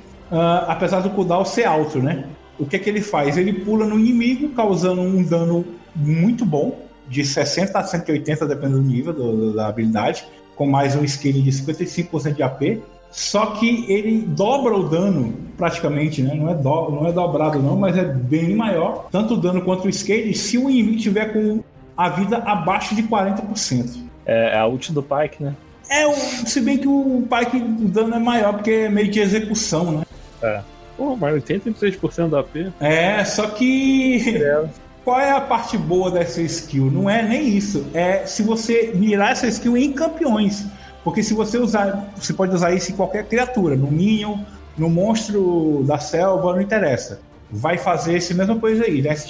[0.68, 2.26] apesar do cooldown ser alto, né?
[2.58, 3.38] O que é que ele faz?
[3.38, 5.64] Ele pula no inimigo, causando um dano
[5.96, 6.78] muito bom,
[7.08, 11.50] de 60 a 180, dependendo do nível do, da habilidade, com mais um scaling de
[11.50, 12.82] 55% de AP.
[13.10, 16.34] Só que ele dobra o dano, praticamente, né?
[16.34, 19.08] Não é, do, não é dobrado, não, mas é bem maior.
[19.10, 21.64] Tanto o dano quanto o scale, se o inimigo tiver com
[21.96, 23.96] a vida abaixo de 40%.
[24.26, 25.54] É, é a ult do Pike, né?
[25.88, 29.92] É, se bem que o Pike, o dano é maior, porque é meio de execução,
[29.92, 30.06] né?
[30.42, 30.60] É.
[30.96, 32.72] Pô, mas 83% da AP.
[32.80, 34.36] É, só que.
[34.36, 34.64] É.
[35.04, 36.90] Qual é a parte boa dessa skill?
[36.90, 37.86] Não é nem isso.
[37.94, 40.66] É se você mirar essa skill em campeões.
[41.02, 44.40] Porque se você usar, você pode usar isso em qualquer criatura, no Minion,
[44.76, 47.20] no monstro da selva, não interessa.
[47.50, 49.14] Vai fazer essa mesma coisa aí, né?
[49.14, 49.26] Se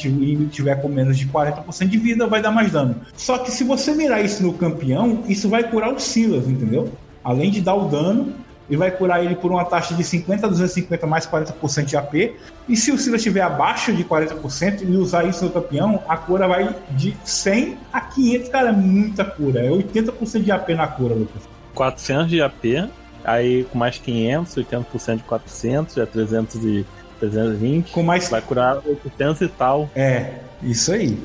[0.50, 2.96] tiver com menos de 40% de vida, vai dar mais dano.
[3.16, 6.90] Só que se você mirar isso no campeão, isso vai curar o Silas, entendeu?
[7.22, 8.32] Além de dar o dano,
[8.68, 12.34] ele vai curar ele por uma taxa de 50 a 250 mais 40% de AP.
[12.68, 16.46] E se o Silas estiver abaixo de 40% e usar isso no campeão, a cura
[16.46, 18.48] vai de 100 a 500.
[18.50, 19.64] Cara, é muita cura.
[19.64, 21.42] É 80% de AP na cura, Lucas.
[21.74, 22.90] 400 de AP,
[23.24, 26.86] aí com mais 500, 80% de 400, já 300 e
[27.20, 27.92] 320.
[27.92, 28.28] Com mais...
[28.28, 29.90] Vai curar 800 e tal.
[29.94, 31.18] É, isso aí.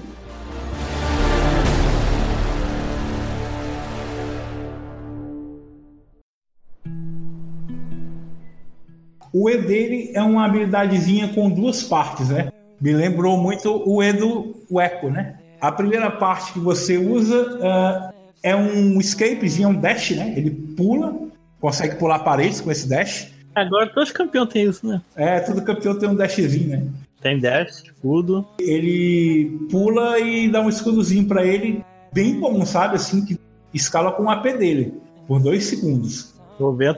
[9.34, 12.51] O E dele é uma habilidadezinha com duas partes, né?
[12.79, 15.39] Me lembrou muito o E do Echo, né?
[15.60, 20.34] A primeira parte que você usa uh, é um escapezinho, um dash, né?
[20.38, 21.17] Ele pula,
[21.60, 23.33] consegue pular paredes com esse dash.
[23.56, 25.02] Agora todos os campeões têm isso, né?
[25.16, 26.84] É, todo campeão tem um dashzinho, né?
[27.22, 28.46] Tem dash, escudo.
[28.60, 32.96] Ele pula e dá um escudozinho para ele, bem comum, sabe?
[32.96, 33.39] Assim, que
[33.74, 34.94] escala com o AP dele,
[35.28, 36.34] por dois segundos.
[36.60, 36.98] 90%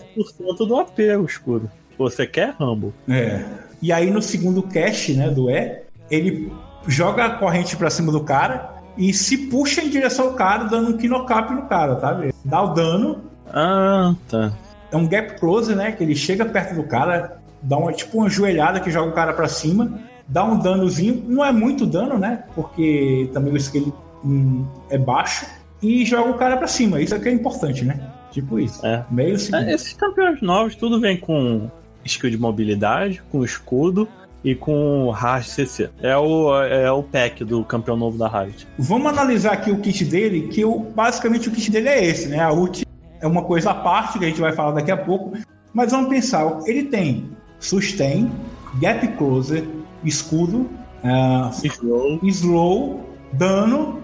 [0.68, 1.70] do AP o escudo.
[1.98, 2.94] Você quer Rambo?
[3.08, 3.44] É.
[3.82, 6.52] E aí no segundo cache, né, do E, ele
[6.88, 10.92] joga a corrente para cima do cara e se puxa em direção ao cara, dando
[10.92, 12.20] um kinocap no cara, tá?
[12.44, 13.22] Dá o dano.
[13.48, 14.52] Ah, tá.
[14.96, 15.92] É um gap close, né?
[15.92, 19.34] Que ele chega perto do cara, dá uma, tipo uma joelhada que joga o cara
[19.34, 21.22] para cima, dá um danozinho.
[21.28, 22.46] Não é muito dano, né?
[22.56, 25.46] Porque também o skill hum, é baixo.
[25.84, 27.02] E joga o cara para cima.
[27.02, 28.00] Isso é que é importante, né?
[28.32, 28.86] Tipo isso.
[28.86, 29.04] É.
[29.12, 29.66] Meio segundo.
[29.66, 31.70] É, esses campeões novos, tudo vem com
[32.06, 34.08] skill de mobilidade, com escudo
[34.46, 35.90] e com Raj CC.
[36.02, 38.66] É o, é o pack do campeão novo da Riot.
[38.80, 42.40] Vamos analisar aqui o kit dele, que o, basicamente o kit dele é esse, né?
[42.40, 42.85] A ult
[43.22, 45.38] é uma coisa à parte que a gente vai falar daqui a pouco.
[45.74, 48.32] Mas vamos pensar, ele tem sustain,
[48.80, 49.66] gap closer,
[50.04, 50.70] escudo,
[51.04, 52.20] uh, slow.
[52.24, 54.02] slow, dano.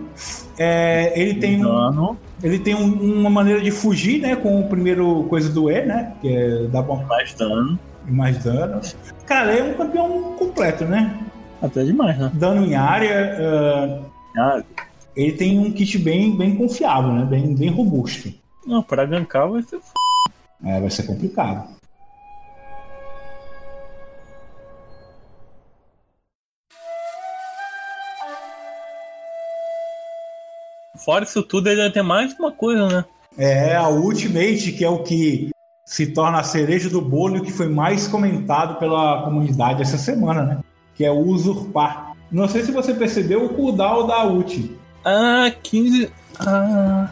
[0.58, 2.12] É, ele tem dano.
[2.12, 4.36] Um, ele tem um, uma maneira de fugir, né?
[4.36, 6.14] Com o primeiro coisa do E, né?
[6.22, 7.04] Que é dar bom.
[7.06, 8.82] Mais dano mais dano.
[9.26, 11.18] Cara, é um campeão completo, né?
[11.62, 12.32] Até demais, né?
[12.34, 13.38] Dano em área.
[13.40, 14.06] Uh,
[14.38, 14.64] ah.
[15.16, 17.26] Ele tem um kit bem, bem confiável, né?
[17.26, 18.34] Bem, bem robusto.
[18.66, 19.92] Não, pra gankar vai ser f...
[20.64, 21.68] É, vai ser complicado.
[31.04, 33.06] Fora isso tudo, ele vai ter mais uma coisa, né?
[33.38, 35.50] É, a Ultimate, que é o que
[35.84, 40.60] se torna a cereja do bolo que foi mais comentado pela comunidade essa semana, né?
[40.96, 42.14] Que é o usurpar.
[42.32, 44.78] Não sei se você percebeu o cooldown da ult.
[45.04, 46.12] Ah, 15.
[46.40, 47.10] Ah,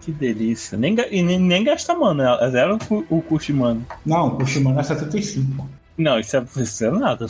[0.00, 0.78] que delícia.
[0.78, 2.78] Nem, nem, nem gasta mana, é zero
[3.10, 3.80] o custo de mana.
[4.04, 5.68] Não, o custo de mana é 75.
[5.96, 7.26] Não, isso é, isso é nada.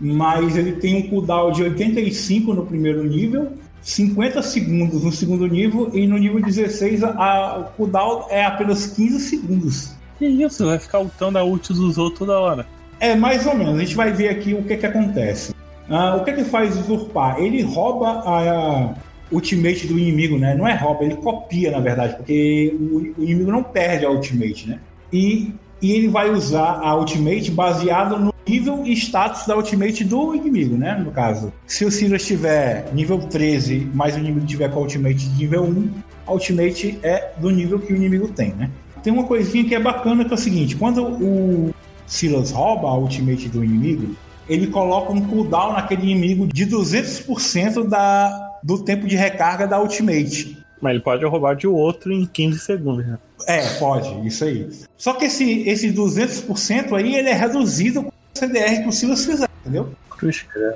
[0.00, 5.90] Mas ele tem um cooldown de 85 no primeiro nível, 50 segundos no segundo nível,
[5.92, 9.94] e no nível 16 a, a, o cooldown é apenas 15 segundos.
[10.18, 10.66] Que isso?
[10.66, 12.66] Vai ficar ultando a ult dos outros toda hora.
[13.00, 13.76] É, mais ou menos.
[13.76, 15.54] A gente vai ver aqui o que que acontece.
[15.88, 17.38] Ah, o que que faz usurpar?
[17.38, 18.94] Ele rouba a,
[19.34, 20.54] ultimate do inimigo, né?
[20.54, 24.68] Não é rouba, ele copia, na verdade, porque o, o inimigo não perde a ultimate,
[24.68, 24.78] né?
[25.12, 30.34] E, e ele vai usar a ultimate baseado no nível e status da ultimate do
[30.34, 30.94] inimigo, né?
[30.96, 35.28] No caso, se o Silas tiver nível 13, mas o inimigo tiver com a ultimate
[35.28, 35.90] de nível 1,
[36.26, 38.70] a ultimate é do nível que o inimigo tem, né?
[39.02, 41.74] Tem uma coisinha que é bacana que é o seguinte: quando o
[42.06, 44.14] Silas rouba a ultimate do inimigo,
[44.48, 50.58] ele coloca um cooldown naquele inimigo de 200% da, do tempo de recarga da ultimate.
[50.80, 53.18] Mas ele pode roubar de outro em 15 segundos, né?
[53.46, 54.68] É, pode, isso aí.
[54.96, 59.24] Só que esse, esse 200% aí, ele é reduzido com o CDR que o Silas
[59.24, 59.90] fizer, entendeu?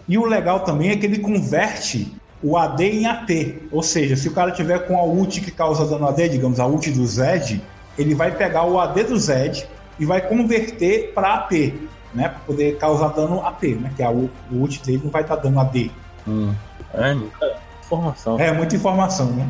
[0.06, 3.54] E o legal também é que ele converte o AD em AT.
[3.72, 6.66] Ou seja, se o cara tiver com a ult que causa dano AD, digamos, a
[6.66, 7.62] ult do Zed,
[7.98, 9.66] ele vai pegar o AD do Zed
[9.98, 11.52] e vai converter para AP
[12.14, 12.28] né?
[12.28, 13.92] Pra poder causar dano AP, né?
[13.96, 15.90] Que a, o ult dele não vai estar tá dando AD.
[16.26, 16.54] Hum.
[16.94, 18.38] É, muita informação.
[18.38, 19.48] É, muita informação, né?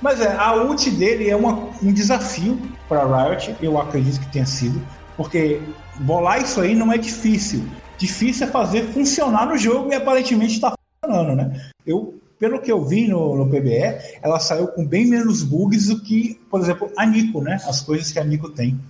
[0.00, 4.46] Mas é, a ult dele é uma, um desafio para Riot, eu acredito que tenha
[4.46, 4.80] sido,
[5.16, 5.60] porque
[6.00, 7.66] bolar isso aí não é difícil.
[7.98, 10.72] Difícil é fazer funcionar no jogo e aparentemente está
[11.02, 11.70] funcionando, né?
[11.86, 16.00] Eu, pelo que eu vi no, no PBE, ela saiu com bem menos bugs do
[16.00, 17.58] que, por exemplo, a Nico, né?
[17.66, 18.80] As coisas que a Nico tem.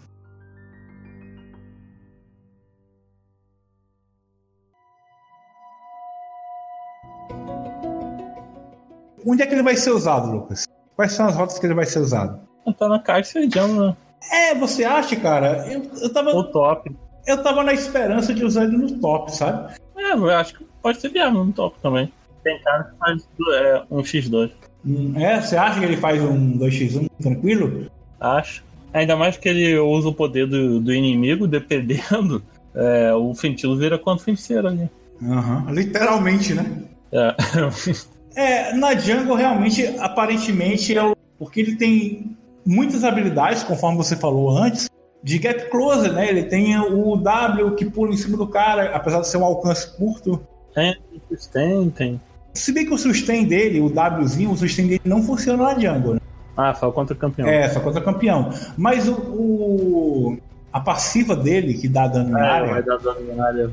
[9.26, 10.66] Onde é que ele vai ser usado, Lucas?
[10.96, 12.40] Quais são as rotas que ele vai ser usado?
[12.78, 13.96] Tá na caixa de né?
[14.30, 15.66] É, você acha, cara?
[15.66, 16.30] Eu, eu tava.
[16.30, 16.94] O top.
[17.26, 19.74] Eu tava na esperança de usar ele no top, sabe?
[19.96, 22.12] É, eu acho que pode ser viável no top também.
[22.44, 24.50] Tem cara que faz é, um X2.
[24.84, 27.90] Hum, é, você acha que ele faz um 2x1 tranquilo?
[28.18, 28.64] Acho.
[28.92, 32.42] Ainda mais que ele usa o poder do, do inimigo, dependendo,
[32.74, 34.90] é, o feitiço vira quanto feiticeiro ali.
[35.20, 35.70] Uhum.
[35.70, 36.82] Literalmente, né?
[37.12, 37.34] É.
[38.40, 44.56] É, na Jungle, realmente, aparentemente, é o, porque ele tem muitas habilidades, conforme você falou
[44.56, 44.88] antes,
[45.22, 46.26] de gap closer, né?
[46.26, 49.94] Ele tem o W que pula em cima do cara, apesar de ser um alcance
[49.94, 50.40] curto.
[50.74, 50.96] Tem,
[51.28, 52.20] sustain, tem.
[52.54, 56.14] Se bem que o sustain dele, o Wzinho, o sustain dele não funciona na Jungle,
[56.14, 56.20] né?
[56.56, 57.46] Ah, só contra campeão.
[57.46, 58.50] É, só contra campeão.
[58.74, 60.38] Mas o, o
[60.72, 62.72] a passiva dele, que dá dano é, na área.
[62.72, 63.70] Vai dar dano na área,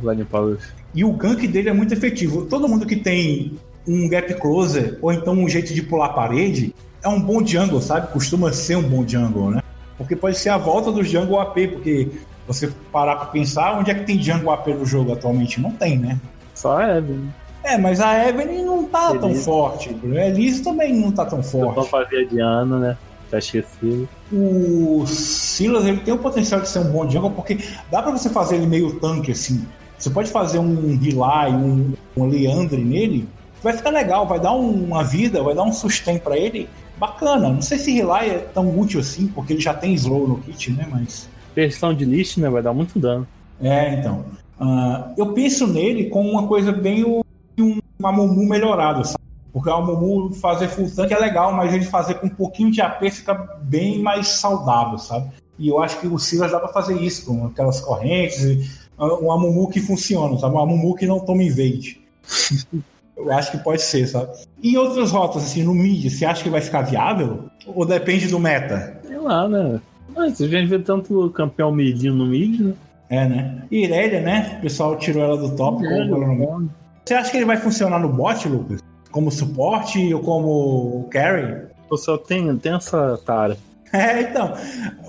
[0.93, 2.45] E o gank dele é muito efetivo.
[2.45, 6.76] Todo mundo que tem um gap closer ou então um jeito de pular a parede,
[7.04, 8.12] é um bom jungle, sabe?
[8.12, 9.63] Costuma ser um bom jungle, né?
[9.97, 12.10] Porque pode ser a volta do jungle AP, porque
[12.47, 15.60] você parar pra pensar, onde é que tem jungle AP no jogo atualmente?
[15.60, 16.19] Não tem, né?
[16.54, 17.30] Só a Evelyn.
[17.63, 19.19] É, mas a Evelyn não tá Elise.
[19.19, 19.95] tão forte.
[20.04, 21.76] A Elise também não tá tão forte.
[21.76, 22.97] Só fazia Diana, né?
[23.30, 24.08] Tá esquecido.
[24.32, 27.58] O Silas, ele tem o potencial de ser um bom jungle, porque
[27.91, 29.65] dá pra você fazer ele meio tanque, assim.
[29.97, 33.28] Você pode fazer um Vilai, um, um Leandre nele,
[33.62, 37.50] vai ficar legal, vai dar uma vida, vai dar um sustento para ele bacana.
[37.50, 40.72] Não sei se Relay é tão útil assim, porque ele já tem slow no kit,
[40.72, 40.88] né?
[40.89, 41.30] Mas.
[41.56, 42.50] Versão de list, né?
[42.50, 43.28] Vai dar muito dano.
[43.62, 44.26] É, então.
[44.60, 47.24] Uh, eu penso nele como uma coisa bem o,
[47.60, 49.20] um Amumu melhorado, sabe?
[49.54, 52.82] Porque o Amumu fazer full tank é legal, mas ele fazer com um pouquinho de
[52.82, 55.32] AP fica bem mais saudável, sabe?
[55.58, 59.70] E eu acho que o Silas dá pra fazer isso, com aquelas correntes, um Amumu
[59.70, 60.56] que funciona, sabe?
[60.56, 62.00] Um Amumu que não toma invade.
[63.17, 64.32] Eu acho que pode ser, sabe?
[64.62, 67.45] E outras rotas, assim, no mid, você acha que vai ficar viável?
[67.65, 68.99] Ou depende do meta?
[69.06, 69.82] Sei lá, né?
[70.15, 72.73] Mas a gente vê tanto campeão midinho no mid, né?
[73.10, 73.63] É, né?
[73.71, 74.58] E Irelia, né?
[74.60, 75.84] O pessoal tirou ela do top.
[75.84, 76.69] como...
[77.03, 78.82] Você acha que ele vai funcionar no bot, Lucas?
[79.12, 81.67] Como suporte ou como carry?
[81.89, 83.58] Eu só tenho, tenho essa tara.
[83.93, 84.53] É, então,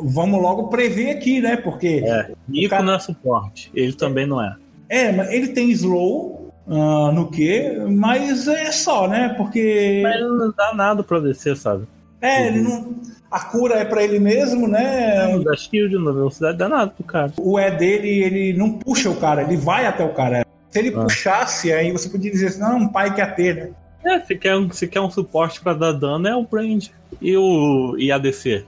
[0.01, 1.57] vamos logo prever aqui, né?
[1.57, 2.01] Porque.
[2.07, 2.85] É, Nico cara...
[2.85, 4.55] não é suporte, ele também não é.
[4.89, 6.38] É, mas ele tem slow,
[6.69, 9.35] uh, no que, mas é só, né?
[9.37, 10.01] Porque.
[10.03, 11.85] Mas não dá nada pra descer, sabe?
[12.21, 12.97] É, ele não.
[13.31, 15.33] A cura é para ele mesmo, né?
[15.33, 17.33] Não dá shield, na velocidade dá nada pro cara.
[17.37, 20.47] O E dele, ele não puxa o cara, ele vai até o cara.
[20.71, 21.03] Se ele ah.
[21.03, 23.71] puxasse, aí você podia dizer assim, não, um pai que ter, né?
[24.05, 26.87] É, se quer, se quer um suporte para dar dano, é o Brand.
[27.21, 28.65] E o e ADC?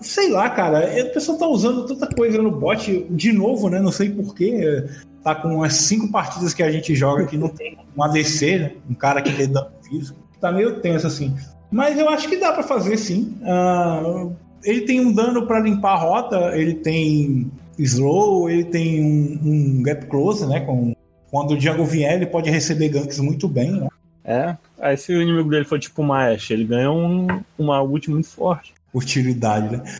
[0.00, 0.90] sei lá, cara.
[1.04, 3.80] O pessoal tá usando tanta coisa no bot de novo, né?
[3.80, 4.84] Não sei porquê
[5.24, 8.72] tá com umas cinco partidas que a gente joga que não tem um ADC, né?
[8.88, 10.18] um cara que tem dano físico.
[10.38, 11.34] Tá meio tenso assim.
[11.72, 13.36] Mas eu acho que dá para fazer sim.
[13.40, 19.40] Uh, ele tem um dano para limpar a rota, ele tem slow, ele tem um,
[19.42, 20.60] um gap close, né?
[20.60, 20.94] Com,
[21.30, 23.88] quando o Jungle vier, ele pode receber ganks muito bem, né?
[24.26, 27.26] É, aí se o inimigo dele for tipo uma Ashe, ele ganha um,
[27.58, 28.72] uma ult muito forte.
[28.92, 29.96] Utilidade, né?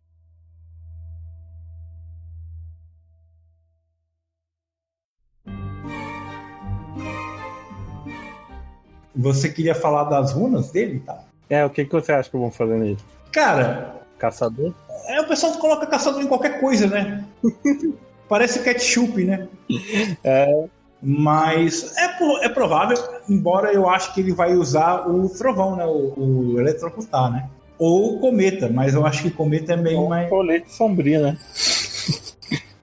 [9.15, 11.21] Você queria falar das runas dele, tá?
[11.49, 12.99] É, o que, que você acha que vão fazer nele?
[13.33, 14.73] Cara, Caçador?
[15.09, 17.25] é, o pessoal coloca caçador em qualquer coisa, né?
[18.29, 19.47] Parece ketchup, né?
[20.25, 20.65] É,
[21.03, 22.97] Mas é, é provável,
[23.29, 25.85] embora eu acho que ele vai usar o trovão, né?
[25.85, 26.15] O,
[26.55, 27.49] o eletrocutar, né?
[27.79, 30.27] Ou o cometa, mas eu acho que cometa é meio mais.
[30.27, 31.37] um colete sombrio, né?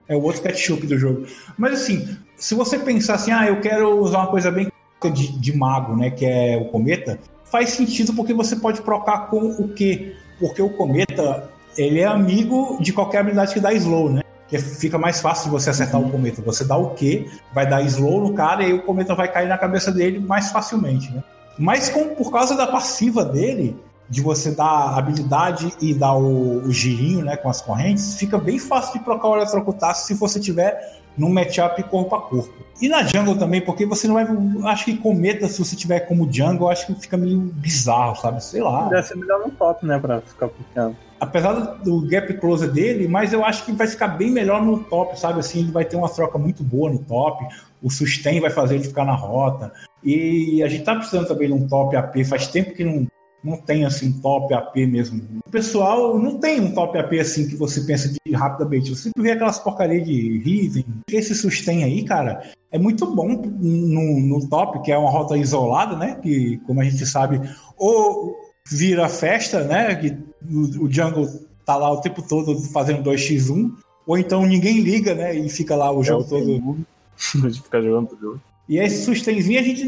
[0.07, 1.25] É o outro ketchup do jogo.
[1.57, 4.70] Mas assim, se você pensar assim, ah, eu quero usar uma coisa bem
[5.09, 6.09] de, de mago, né?
[6.11, 10.15] Que é o cometa, faz sentido porque você pode trocar com o quê?
[10.39, 14.21] Porque o cometa, ele é amigo de qualquer habilidade que dá slow, né?
[14.47, 16.41] Que fica mais fácil de você acertar o cometa.
[16.41, 17.27] Você dá o quê?
[17.53, 20.51] Vai dar slow no cara e aí o cometa vai cair na cabeça dele mais
[20.51, 21.23] facilmente, né?
[21.57, 23.77] Mas com, por causa da passiva dele,
[24.11, 28.59] de você dar habilidade e dar o, o girinho né, com as correntes, fica bem
[28.59, 32.53] fácil de trocar o eletrocutar se você tiver num matchup corpo a corpo.
[32.81, 34.25] E na jungle também, porque você não vai.
[34.71, 38.43] Acho que cometa, se você tiver como jungle, acho que fica meio bizarro, sabe?
[38.43, 38.87] Sei lá.
[38.89, 39.99] Deve ser melhor no top, né?
[39.99, 40.95] Pra ficar puxando.
[41.19, 45.19] Apesar do gap closer dele, mas eu acho que vai ficar bem melhor no top,
[45.19, 45.39] sabe?
[45.39, 47.45] Assim, ele vai ter uma troca muito boa no top.
[47.83, 49.71] O sustain vai fazer ele ficar na rota.
[50.03, 52.25] E a gente tá precisando também de um top AP.
[52.25, 53.07] Faz tempo que não,
[53.43, 55.21] não tem assim top AP mesmo.
[55.45, 58.89] O pessoal não tem um top AP assim que você pensa de rapidamente.
[58.89, 60.85] Você sempre vê aquelas porcarias de Riven.
[61.09, 65.95] Esse sustain aí, cara, é muito bom no, no top, que é uma rota isolada,
[65.95, 66.15] né?
[66.21, 67.41] Que, como a gente sabe,
[67.77, 68.35] ou
[68.69, 69.95] vira festa, né?
[69.95, 70.17] Que
[70.49, 71.27] o, o jungle
[71.65, 73.71] tá lá o tempo todo fazendo 2x1,
[74.05, 75.35] ou então ninguém liga, né?
[75.35, 76.85] E fica lá o jogo todo.
[77.49, 78.41] De ficar jogando tudo.
[78.71, 79.85] E esse sustenzinho a gente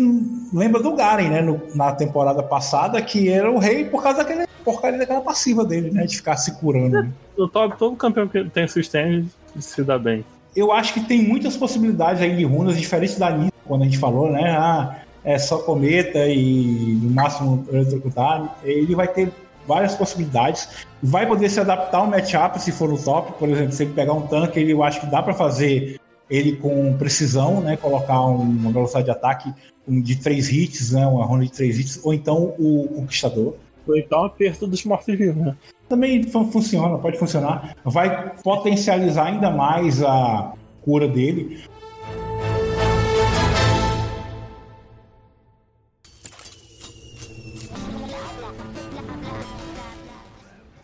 [0.53, 1.41] lembra do Garen, né?
[1.41, 5.89] no- na temporada passada, que era o rei por causa daquela porcaria daquela passiva dele,
[5.89, 6.05] né?
[6.05, 7.01] De ficar se curando.
[7.01, 7.09] né?
[7.37, 9.25] No top, todo campeão que tem sustain
[9.57, 10.25] se dá bem.
[10.53, 13.97] Eu acho que tem muitas possibilidades aí de runas, diferente da Nisa, quando a gente
[13.97, 14.51] falou, né?
[14.51, 18.57] Ah, é só cometa e no máximo eletrocutar.
[18.65, 19.31] Ele vai ter
[19.65, 20.67] várias possibilidades.
[21.01, 23.31] Vai poder se adaptar ao matchup se for no top.
[23.39, 25.97] Por exemplo, se ele pegar um tanque, ele, eu acho que dá para fazer
[26.35, 27.77] ele com precisão, né?
[27.77, 29.53] Colocar um- uma velocidade de ataque
[29.87, 31.05] de três hits, né?
[31.05, 33.55] Uma runa de três hits, ou então o conquistador.
[33.87, 35.55] Ou então aperto dos mortos-vivos, né?
[35.87, 37.75] Também fun- funciona, pode funcionar.
[37.85, 41.59] Vai potencializar ainda mais a cura dele.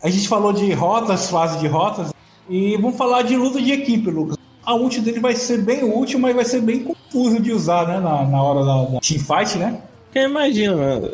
[0.02, 2.12] A gente falou de rotas, fase de rotas,
[2.48, 4.39] e vamos falar de luta de equipe, Lucas.
[4.70, 7.98] A ult dele vai ser bem útil, mas vai ser bem confuso de usar, né?
[7.98, 9.78] Na, na hora da, da teamfight, né?
[10.12, 11.10] Quem imagina?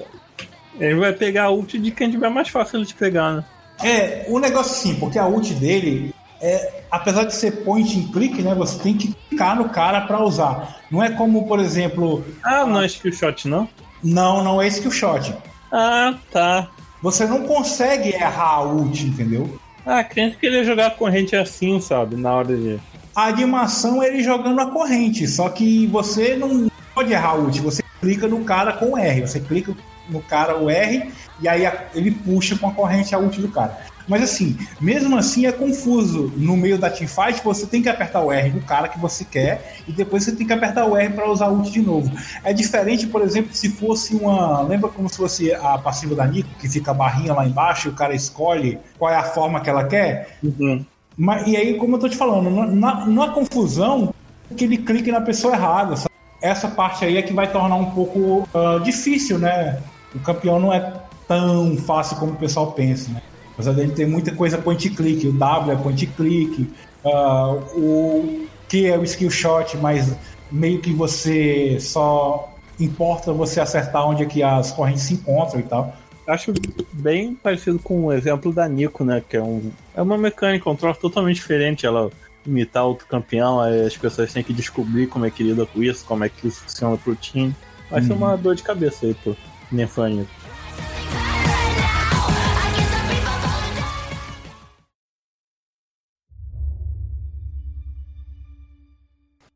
[0.79, 3.45] Ele vai pegar a ult de quem tiver mais fácil de pegar, né?
[3.83, 8.43] É, o negócio sim, porque a ult dele, é, apesar de ser point and click,
[8.43, 8.55] né?
[8.55, 10.81] Você tem que clicar no cara pra usar.
[10.91, 13.67] Não é como, por exemplo, Ah, não é skill shot, não?
[14.05, 15.35] não, não é skill shot.
[15.73, 16.69] Ah, tá.
[17.03, 19.59] Você não consegue errar a ult, entendeu?
[19.87, 22.17] Ah, crente que ele ia jogar corrente assim, sabe?
[22.17, 22.79] Na hora de.
[23.17, 27.83] A animação ele jogando a corrente, só que você não pode errar a ult, você
[27.99, 29.75] clica no cara com o R, você clica
[30.11, 31.63] no cara o R e aí
[31.95, 33.79] ele puxa com a corrente a ult do cara.
[34.07, 36.31] Mas assim, mesmo assim é confuso.
[36.37, 39.79] No meio da teamfight, você tem que apertar o R do cara que você quer
[39.89, 42.13] e depois você tem que apertar o R para usar ult de novo.
[42.45, 44.61] É diferente, por exemplo, se fosse uma.
[44.61, 47.91] Lembra como se fosse a passiva da Nico, que fica a barrinha lá embaixo e
[47.93, 50.37] o cara escolhe qual é a forma que ela quer?
[50.43, 50.85] Uhum.
[51.17, 54.13] Mas, e aí, como eu tô te falando, na, na, confusão,
[54.57, 55.97] que ele clique na pessoa errada.
[55.97, 56.11] sabe?
[56.43, 59.81] Essa parte aí é que vai tornar um pouco ah, difícil, né?
[60.15, 60.93] O campeão não é
[61.27, 63.23] tão fácil como o pessoal pensa, né?
[63.55, 66.71] Apesar dele ter muita coisa point click, o W é point click,
[67.05, 70.15] ah, o Q é o skill shot, mas
[70.53, 75.63] meio que você só importa você acertar onde é que as correntes se encontram e
[75.63, 75.95] tal.
[76.27, 76.53] Acho
[76.93, 79.23] bem parecido com o exemplo da Nico, né?
[79.27, 81.87] Que é, um, é uma mecânica, um troço totalmente diferente.
[81.87, 82.11] Ela
[82.47, 86.05] imitar outro campeão, aí as pessoas têm que descobrir como é que lida com isso,
[86.05, 87.57] como é que isso funciona pro time.
[87.91, 89.37] Vai ser uma dor de cabeça aí pro
[89.73, 90.29] Nefanho.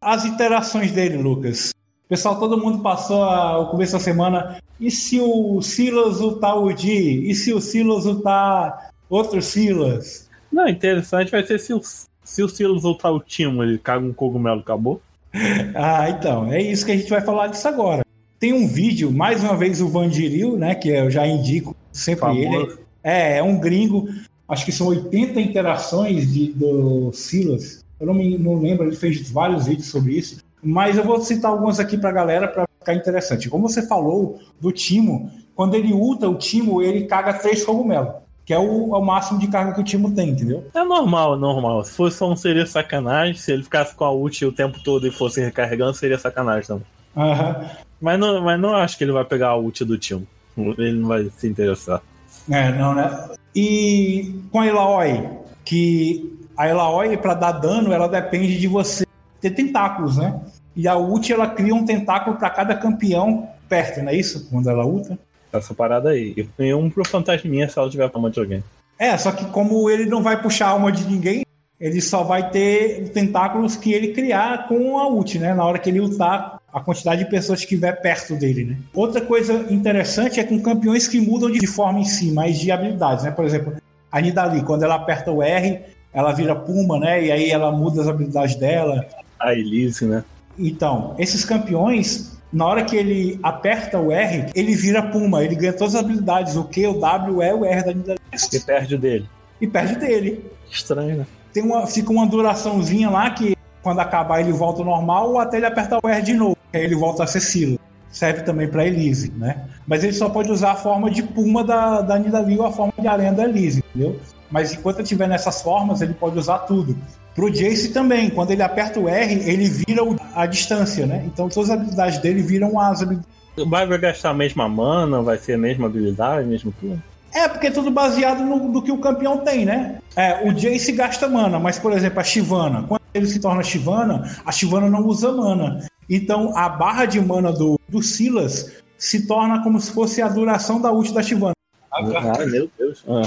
[0.01, 1.72] As interações dele, Lucas.
[2.09, 4.59] Pessoal, todo mundo passou a- o começo da semana.
[4.80, 7.28] E se o Silas ultar o Di?
[7.30, 10.30] E se o Silas ultar outro Silas?
[10.53, 11.80] Não, interessante vai ser se o,
[12.24, 15.01] Se o Silas voltar o Timo, ele caga um cogumelo, acabou?
[15.74, 18.05] ah, então, é isso que a gente vai falar disso agora.
[18.38, 22.40] Tem um vídeo, mais uma vez o Vandiril, né, que eu já indico sempre Famoso.
[22.40, 22.78] ele.
[23.03, 24.09] É, é um gringo,
[24.48, 27.84] acho que são 80 interações de, do Silas.
[27.98, 31.51] Eu não me não lembro, ele fez vários vídeos sobre isso, mas eu vou citar
[31.51, 33.48] alguns aqui pra galera para ficar interessante.
[33.48, 38.14] Como você falou do Timo, quando ele ulta o Timo, ele caga três cogumelos
[38.45, 40.66] que é o, é o, máximo de carga que o time tem, entendeu?
[40.74, 41.84] É normal, normal.
[41.84, 45.07] Se fosse só um seria sacanagem, se ele ficasse com a ult o tempo todo
[45.07, 46.86] e fosse recarregando, seria sacanagem também.
[47.16, 47.68] Uhum.
[48.01, 50.26] Mas, não, mas não acho que ele vai pegar a ult do time.
[50.57, 52.03] Ele não vai se interessar.
[52.51, 53.28] É, não, né?
[53.55, 55.28] E com a Elaoi,
[55.64, 59.07] que a Elaoi, para dar dano, ela depende de você
[59.41, 60.41] ter tentáculos, né?
[60.74, 64.49] E a ult, ela cria um tentáculo para cada campeão perto, não é isso?
[64.51, 65.18] Quando ela ulta
[65.53, 66.46] essa parada aí.
[66.59, 68.64] E um pro fantasminha se ela tiver alma de alguém.
[68.98, 71.42] É, só que como ele não vai puxar a alma de ninguém,
[71.80, 75.55] ele só vai ter tentáculos que ele criar com a ult, né?
[75.55, 78.76] Na hora que ele ultar a quantidade de pessoas que estiver perto dele, né?
[78.94, 83.24] Outra coisa interessante é com campeões que mudam de forma em si, mas de habilidades,
[83.24, 83.30] né?
[83.30, 83.74] Por exemplo,
[84.12, 85.80] a Nidalee, quando ela aperta o R,
[86.12, 87.24] ela vira Puma, né?
[87.24, 89.07] E aí ela muda as habilidades dela.
[89.38, 90.22] A Elise, né?
[90.59, 95.72] Então, esses campeões, na hora que ele aperta o R, ele vira Puma, ele ganha
[95.72, 98.16] todas as habilidades, o Q, o W, o E, o R da vida.
[98.53, 99.28] E perde dele.
[99.61, 100.44] E perde dele.
[100.70, 101.26] Estranho, né?
[101.53, 105.57] Tem uma, fica uma duraçãozinha lá que quando acabar ele volta ao normal ou até
[105.57, 107.78] ele apertar o R de novo, aí ele volta a ser Silo.
[108.11, 109.66] Serve também para Elise, né?
[109.86, 112.92] Mas ele só pode usar a forma de Puma da, da Nidalee ou a forma
[112.98, 114.18] de aranha da Elise, entendeu?
[114.51, 116.96] Mas enquanto ele estiver nessas formas, ele pode usar tudo.
[117.41, 120.03] Pro Jace também, quando ele aperta o R, ele vira
[120.34, 121.24] a distância, né?
[121.24, 123.30] Então todas as habilidades dele viram as habilidades.
[123.66, 127.03] Vai gastar a mesma mana, vai ser a mesma habilidade, mesmo tudo?
[127.32, 130.01] É, porque é tudo baseado no, no, que o campeão tem, né?
[130.14, 134.36] É, o Jace gasta mana, mas, por exemplo, a Shivana, quando ele se torna Shivana,
[134.45, 135.82] a Shivana não usa mana.
[136.11, 140.78] Então, a barra de mana do, do Silas se torna como se fosse a duração
[140.78, 141.55] da ult da Shivana.
[141.91, 142.03] Ah,
[142.45, 143.03] meu Deus.
[143.09, 143.22] Ah.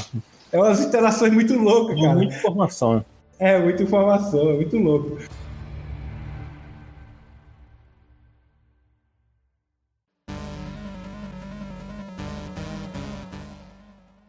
[0.51, 2.14] É umas interações muito loucas, cara.
[2.14, 3.03] Muita informação.
[3.40, 5.18] É, muita informação, é muito louco.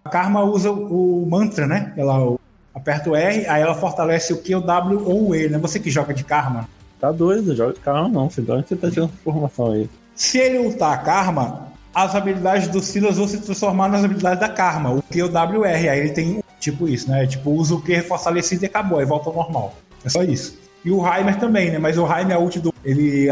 [0.04, 1.92] A Karma usa o mantra, né?
[1.96, 2.36] Ela
[2.74, 5.58] aperta o R, aí ela fortalece o Q, o W ou o E, né?
[5.58, 6.68] Você que joga de Karma.
[7.00, 8.28] Tá doido, joga de Karma não.
[8.36, 9.88] Então você tá tirando informação aí.
[10.14, 14.48] Se ele ultar a Karma, as habilidades do Silas vão se transformar nas habilidades da
[14.48, 15.88] Karma, o Q, o W, R.
[15.88, 17.26] Aí ele tem tipo isso, né?
[17.26, 19.74] Tipo, usa o Q fortalecido e acabou, aí volta ao normal.
[20.04, 20.58] É só isso.
[20.84, 21.78] E o Heimer também, né?
[21.78, 22.74] Mas o Heimer, a ult do.
[22.84, 23.28] Ele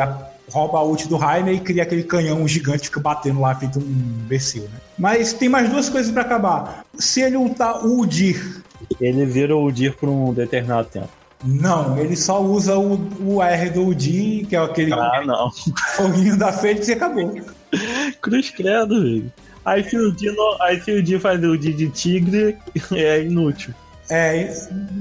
[0.51, 3.83] rouba a ult do Heimer e cria aquele canhão gigante fica batendo lá, feito um
[3.83, 4.81] imbecil, né?
[4.99, 6.85] Mas tem mais duas coisas para acabar.
[6.99, 8.63] Se ele ultar o Udir.
[9.01, 11.09] Ele vira o Udir por um determinado tempo.
[11.45, 14.93] Não, ele só usa o, o R do Udir, que é aquele.
[14.93, 15.51] Ah, não.
[15.97, 17.35] Foguinho da Fênix e acabou.
[18.21, 19.33] Cruz credo, velho.
[19.65, 22.57] Aí se o Dino, aí se o Dino fazer o Di de tigre,
[22.93, 23.73] é inútil.
[24.11, 24.53] É,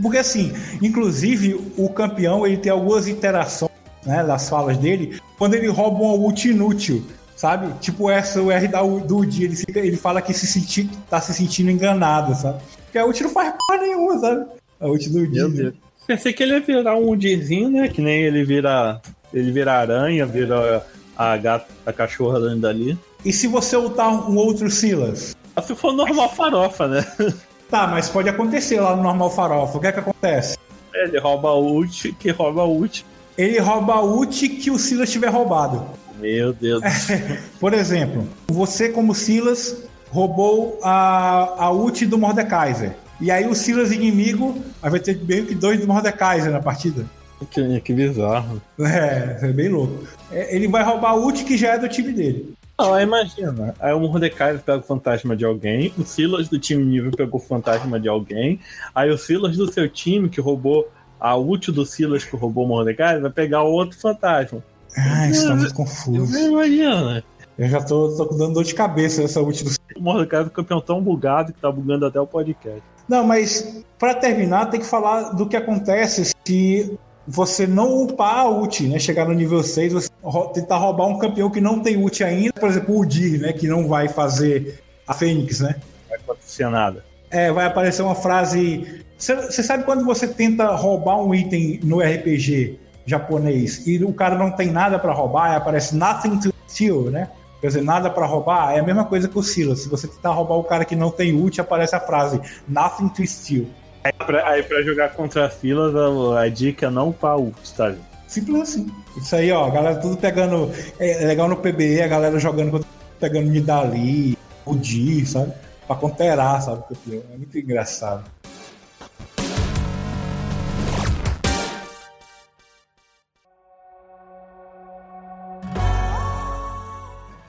[0.02, 3.72] porque assim, inclusive o campeão ele tem algumas interações
[4.06, 7.04] né, das falas dele, quando ele rouba uma ult inútil,
[7.36, 7.74] sabe?
[7.80, 11.20] Tipo essa, o R da, do Di, ele, fica, ele fala que se sentir, tá
[11.20, 12.62] se sentindo enganado, sabe?
[12.86, 14.46] Porque a ult não faz porra nenhuma, sabe?
[14.80, 15.64] A ult do Di.
[15.64, 15.74] Né?
[16.08, 17.88] Pensei que ele ia virar um Dizinho, né?
[17.88, 19.02] Que nem ele vira.
[19.34, 20.86] Ele vira aranha, vira
[21.18, 22.98] a gata, a cachorra dali.
[23.24, 25.36] E se você ultar um outro Silas?
[25.64, 27.06] Se for normal farofa, né?
[27.72, 29.78] Tá, mas pode acontecer lá no normal farofa.
[29.78, 30.58] O que é que acontece?
[30.94, 33.06] Ele rouba a ult, que rouba a ult.
[33.38, 35.82] Ele rouba a ult que o Silas tiver roubado.
[36.20, 36.84] Meu Deus.
[37.62, 42.94] Por exemplo, você como Silas roubou a, a ult do Mordekaiser.
[43.22, 47.06] E aí o Silas inimigo vai ter meio que dois do Mordekaiser na partida.
[47.50, 48.62] Que, que bizarro.
[48.80, 50.04] É, é bem louco.
[50.30, 52.54] É, ele vai roubar a ult que já é do time dele.
[52.82, 53.76] Não, imagina.
[53.80, 57.44] Aí o Mordecai pega o fantasma de alguém, o Silas do time nível pegou o
[57.44, 58.60] fantasma de alguém,
[58.96, 62.68] aí o Silas do seu time, que roubou a ult do Silas que roubou o
[62.68, 64.64] Mordecai, vai pegar o outro fantasma.
[64.98, 66.38] Ah, isso tá muito confuso.
[66.38, 67.24] Imagina.
[67.58, 70.50] Eu já tô, tô dando dor de cabeça essa ult do O Mordecai é um
[70.50, 72.82] campeão tão bugado que tá bugando até o podcast.
[73.08, 76.98] Não, mas para terminar, tem que falar do que acontece se
[77.28, 79.00] você não upar a ult, né?
[79.00, 80.10] Chegar no nível 6, você
[80.54, 83.54] tentar roubar um campeão que não tem ult ainda, por exemplo, o Dir, né?
[83.54, 85.76] Que não vai fazer a Fênix, né?
[86.10, 87.04] Vai acontecer nada.
[87.30, 89.04] É, vai aparecer uma frase.
[89.18, 94.52] Você sabe quando você tenta roubar um item no RPG japonês e o cara não
[94.52, 97.30] tem nada para roubar, aparece nothing to steal, né?
[97.60, 99.82] Quer dizer, nada para roubar, é a mesma coisa que o Silas.
[99.82, 103.26] Se você tentar roubar o cara que não tem ult, aparece a frase nothing to
[103.26, 103.68] steal.
[104.04, 107.94] Aí pra, aí pra jogar contra filas, a, a dica é não upar ult, tá?
[108.28, 108.88] Simples assim.
[109.16, 110.72] Isso aí, ó, a galera tudo pegando.
[111.00, 112.84] É legal no PBE, a galera jogando,
[113.20, 115.54] pegando Nidali, o Di, sabe?
[115.86, 116.84] Pra conterar, sabe?
[117.12, 118.24] É muito engraçado.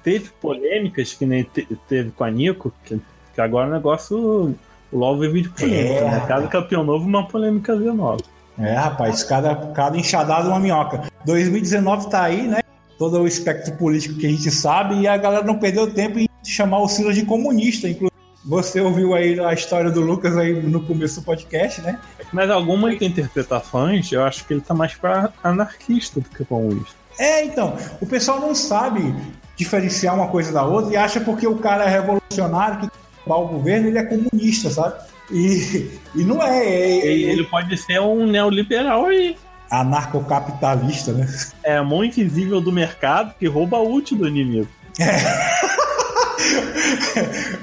[0.02, 3.00] Teve polêmicas que nem te, teve com a Nico, que,
[3.34, 4.54] que agora o negócio.
[4.92, 6.24] O LOL vive de polêmica, é, né?
[6.28, 8.22] Cada campeão novo, uma polêmica nova.
[8.58, 11.02] É, rapaz, cada, cada enxadada uma minhoca.
[11.24, 12.60] 2019 tá aí, né?
[12.98, 16.28] Todo o espectro político que a gente sabe, e a galera não perdeu tempo em
[16.44, 18.12] chamar o Silas de comunista, inclusive.
[18.44, 21.98] Você ouviu aí a história do Lucas aí no começo do podcast, né?
[22.32, 26.94] Mas algumas interpretações, eu acho que ele tá mais para anarquista do que comunista.
[27.18, 29.14] É, então, o pessoal não sabe
[29.56, 33.88] diferenciar uma coisa da outra e acha porque o cara é revolucionário que o governo,
[33.88, 34.94] ele é comunista, sabe?
[35.30, 36.64] E, e não é.
[36.64, 39.36] é ele, ele pode ser um neoliberal aí.
[39.70, 41.26] Anarcocapitalista, né?
[41.62, 44.68] É a mão invisível do mercado que rouba o útil do inimigo.
[45.00, 45.16] É.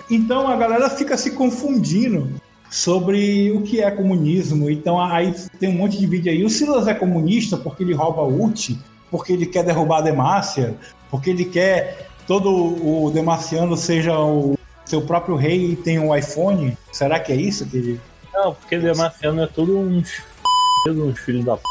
[0.09, 2.29] então a galera fica se confundindo
[2.69, 4.69] sobre o que é comunismo.
[4.69, 6.43] Então aí tem um monte de vídeo aí.
[6.43, 8.77] O Silas é comunista porque ele rouba ult,
[9.11, 10.75] porque ele quer derrubar a Demacia,
[11.09, 14.58] porque ele quer todo o Demaciano seja o
[14.89, 16.75] seu próprio rei tenha um iPhone.
[16.91, 18.01] Será que é isso que ele.
[18.33, 20.21] Não, porque Demaciano é tudo uns,
[20.87, 21.63] uns filhos da p.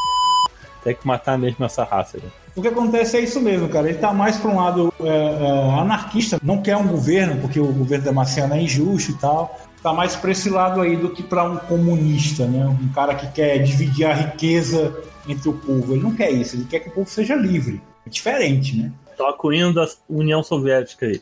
[0.83, 2.17] Tem que matar mesmo essa raça.
[2.17, 2.29] Né?
[2.55, 3.89] O que acontece é isso mesmo, cara.
[3.89, 7.71] Ele tá mais para um lado é, é, anarquista, não quer um governo, porque o
[7.73, 9.59] governo Damasceno é injusto e tal.
[9.83, 12.65] Tá mais para esse lado aí do que para um comunista, né?
[12.65, 14.97] Um cara que quer dividir a riqueza
[15.27, 15.93] entre o povo.
[15.93, 17.81] Ele não quer isso, ele quer que o povo seja livre.
[18.05, 18.91] É diferente, né?
[19.17, 21.21] Toca o hino da União Soviética aí.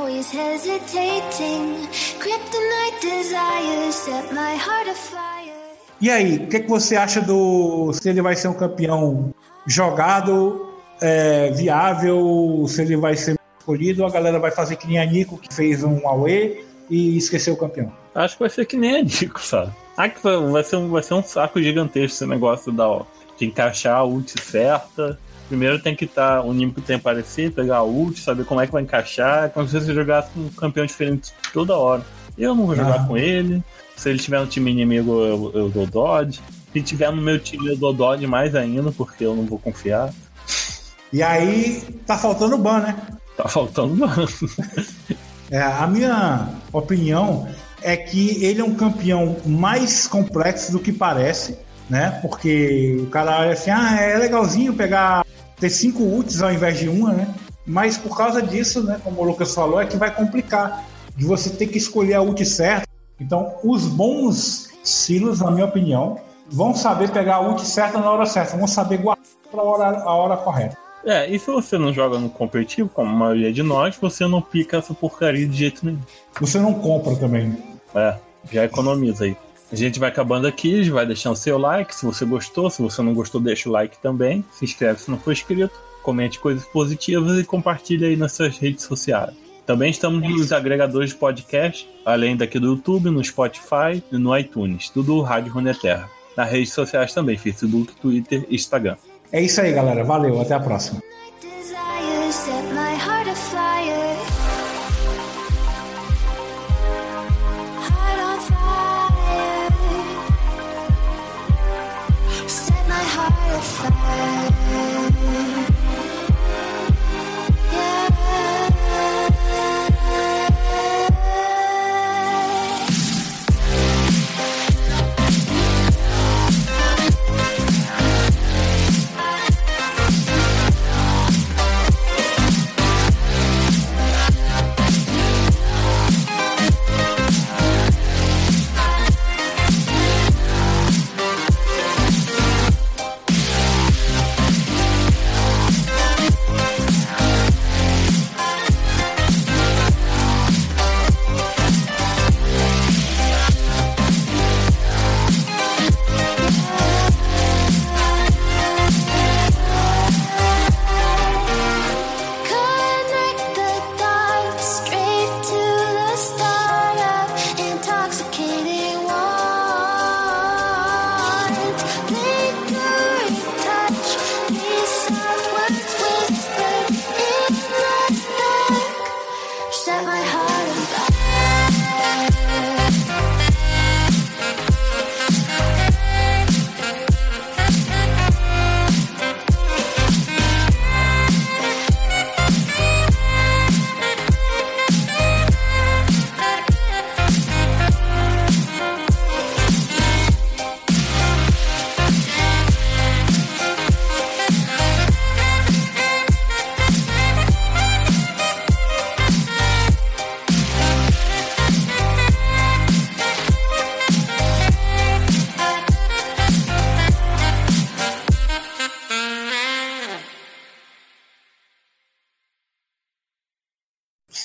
[0.00, 1.86] Always hesitating.
[2.18, 5.52] Kryptonite desires set my heart afire.
[6.00, 7.92] E aí, o que, que você acha do.
[7.92, 9.34] Se ele vai ser um campeão
[9.66, 10.70] jogado,
[11.00, 15.36] é, viável, se ele vai ser escolhido, a galera vai fazer que nem a Nico,
[15.36, 17.92] que fez um Aue e esqueceu o campeão?
[18.14, 19.72] Acho que vai ser que nem a Nico, sabe?
[19.96, 23.02] Ah, que vai ser um, vai ser um saco gigantesco esse negócio da,
[23.38, 25.18] de encaixar a ult certa
[25.50, 28.60] Primeiro tem que estar tá, o inimigo tem que aparecer, pegar a ult, saber como
[28.60, 29.46] é que vai encaixar.
[29.46, 32.06] É como se você jogasse com um campeão diferente toda hora.
[32.38, 33.04] Eu não vou jogar ah.
[33.04, 33.60] com ele.
[33.96, 36.40] Se ele tiver no time inimigo, eu, eu dou dodge.
[36.72, 40.14] Se tiver no meu time, eu dou dodge mais ainda, porque eu não vou confiar.
[41.12, 42.96] E aí, tá faltando ban, né?
[43.36, 44.26] Tá faltando ban.
[45.50, 47.48] é, a minha opinião
[47.82, 52.20] é que ele é um campeão mais complexo do que parece, né?
[52.22, 55.26] Porque o cara olha assim, ah, é legalzinho pegar
[55.60, 57.32] ter cinco ults ao invés de uma, né?
[57.66, 60.84] Mas por causa disso, né, como o Lucas falou, é que vai complicar
[61.16, 62.86] de você ter que escolher a ult certa.
[63.20, 66.18] Então, os bons silos, na minha opinião,
[66.50, 69.98] vão saber pegar a ult certa na hora certa, vão saber guardar para a hora,
[70.00, 70.76] a hora correta.
[71.04, 74.42] É, e se você não joga no competitivo, como a maioria de nós, você não
[74.42, 76.00] pica essa porcaria de jeito nenhum.
[76.40, 77.56] Você não compra também.
[77.94, 78.16] É,
[78.50, 79.36] já economiza aí.
[79.72, 83.14] A gente vai acabando aqui, vai deixando seu like se você gostou, se você não
[83.14, 87.44] gostou, deixa o like também, se inscreve se não for inscrito, comente coisas positivas e
[87.44, 89.34] compartilhe aí nas suas redes sociais.
[89.64, 94.88] Também estamos nos agregadores de podcast, além daqui do YouTube, no Spotify e no iTunes,
[94.88, 96.10] tudo Rádio Runeterra.
[96.36, 98.96] Nas redes sociais também, Facebook, Twitter e Instagram.
[99.30, 100.02] É isso aí, galera.
[100.02, 101.00] Valeu, até a próxima.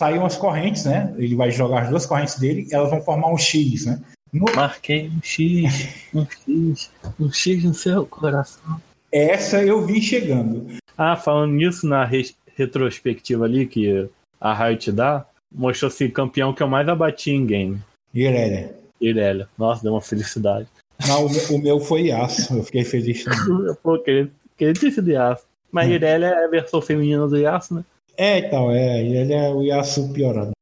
[0.05, 1.13] Saíram as correntes, né?
[1.17, 3.99] Ele vai jogar as duas correntes dele, elas vão formar um X, né?
[4.31, 4.45] No...
[4.55, 8.79] Marquei um X, um X, um X no seu coração.
[9.11, 10.67] Essa eu vi chegando.
[10.97, 14.07] Ah, falando nisso, na re retrospectiva ali que
[14.39, 17.81] a Riot dá, mostrou assim, campeão que eu mais abati em game.
[18.13, 18.73] Irelia.
[19.01, 19.49] Irelia.
[19.57, 20.67] Nossa, deu uma felicidade.
[21.05, 23.75] Não, o meu, o meu foi Yasuo, eu fiquei feliz também.
[23.83, 25.45] Pô, queria, queria ter sido Yasuo.
[25.71, 25.91] Mas hum.
[25.91, 27.85] Irelia é a versão feminina do Yasuo, né?
[28.17, 30.54] É, então, é, ele é o Yasuo piorado.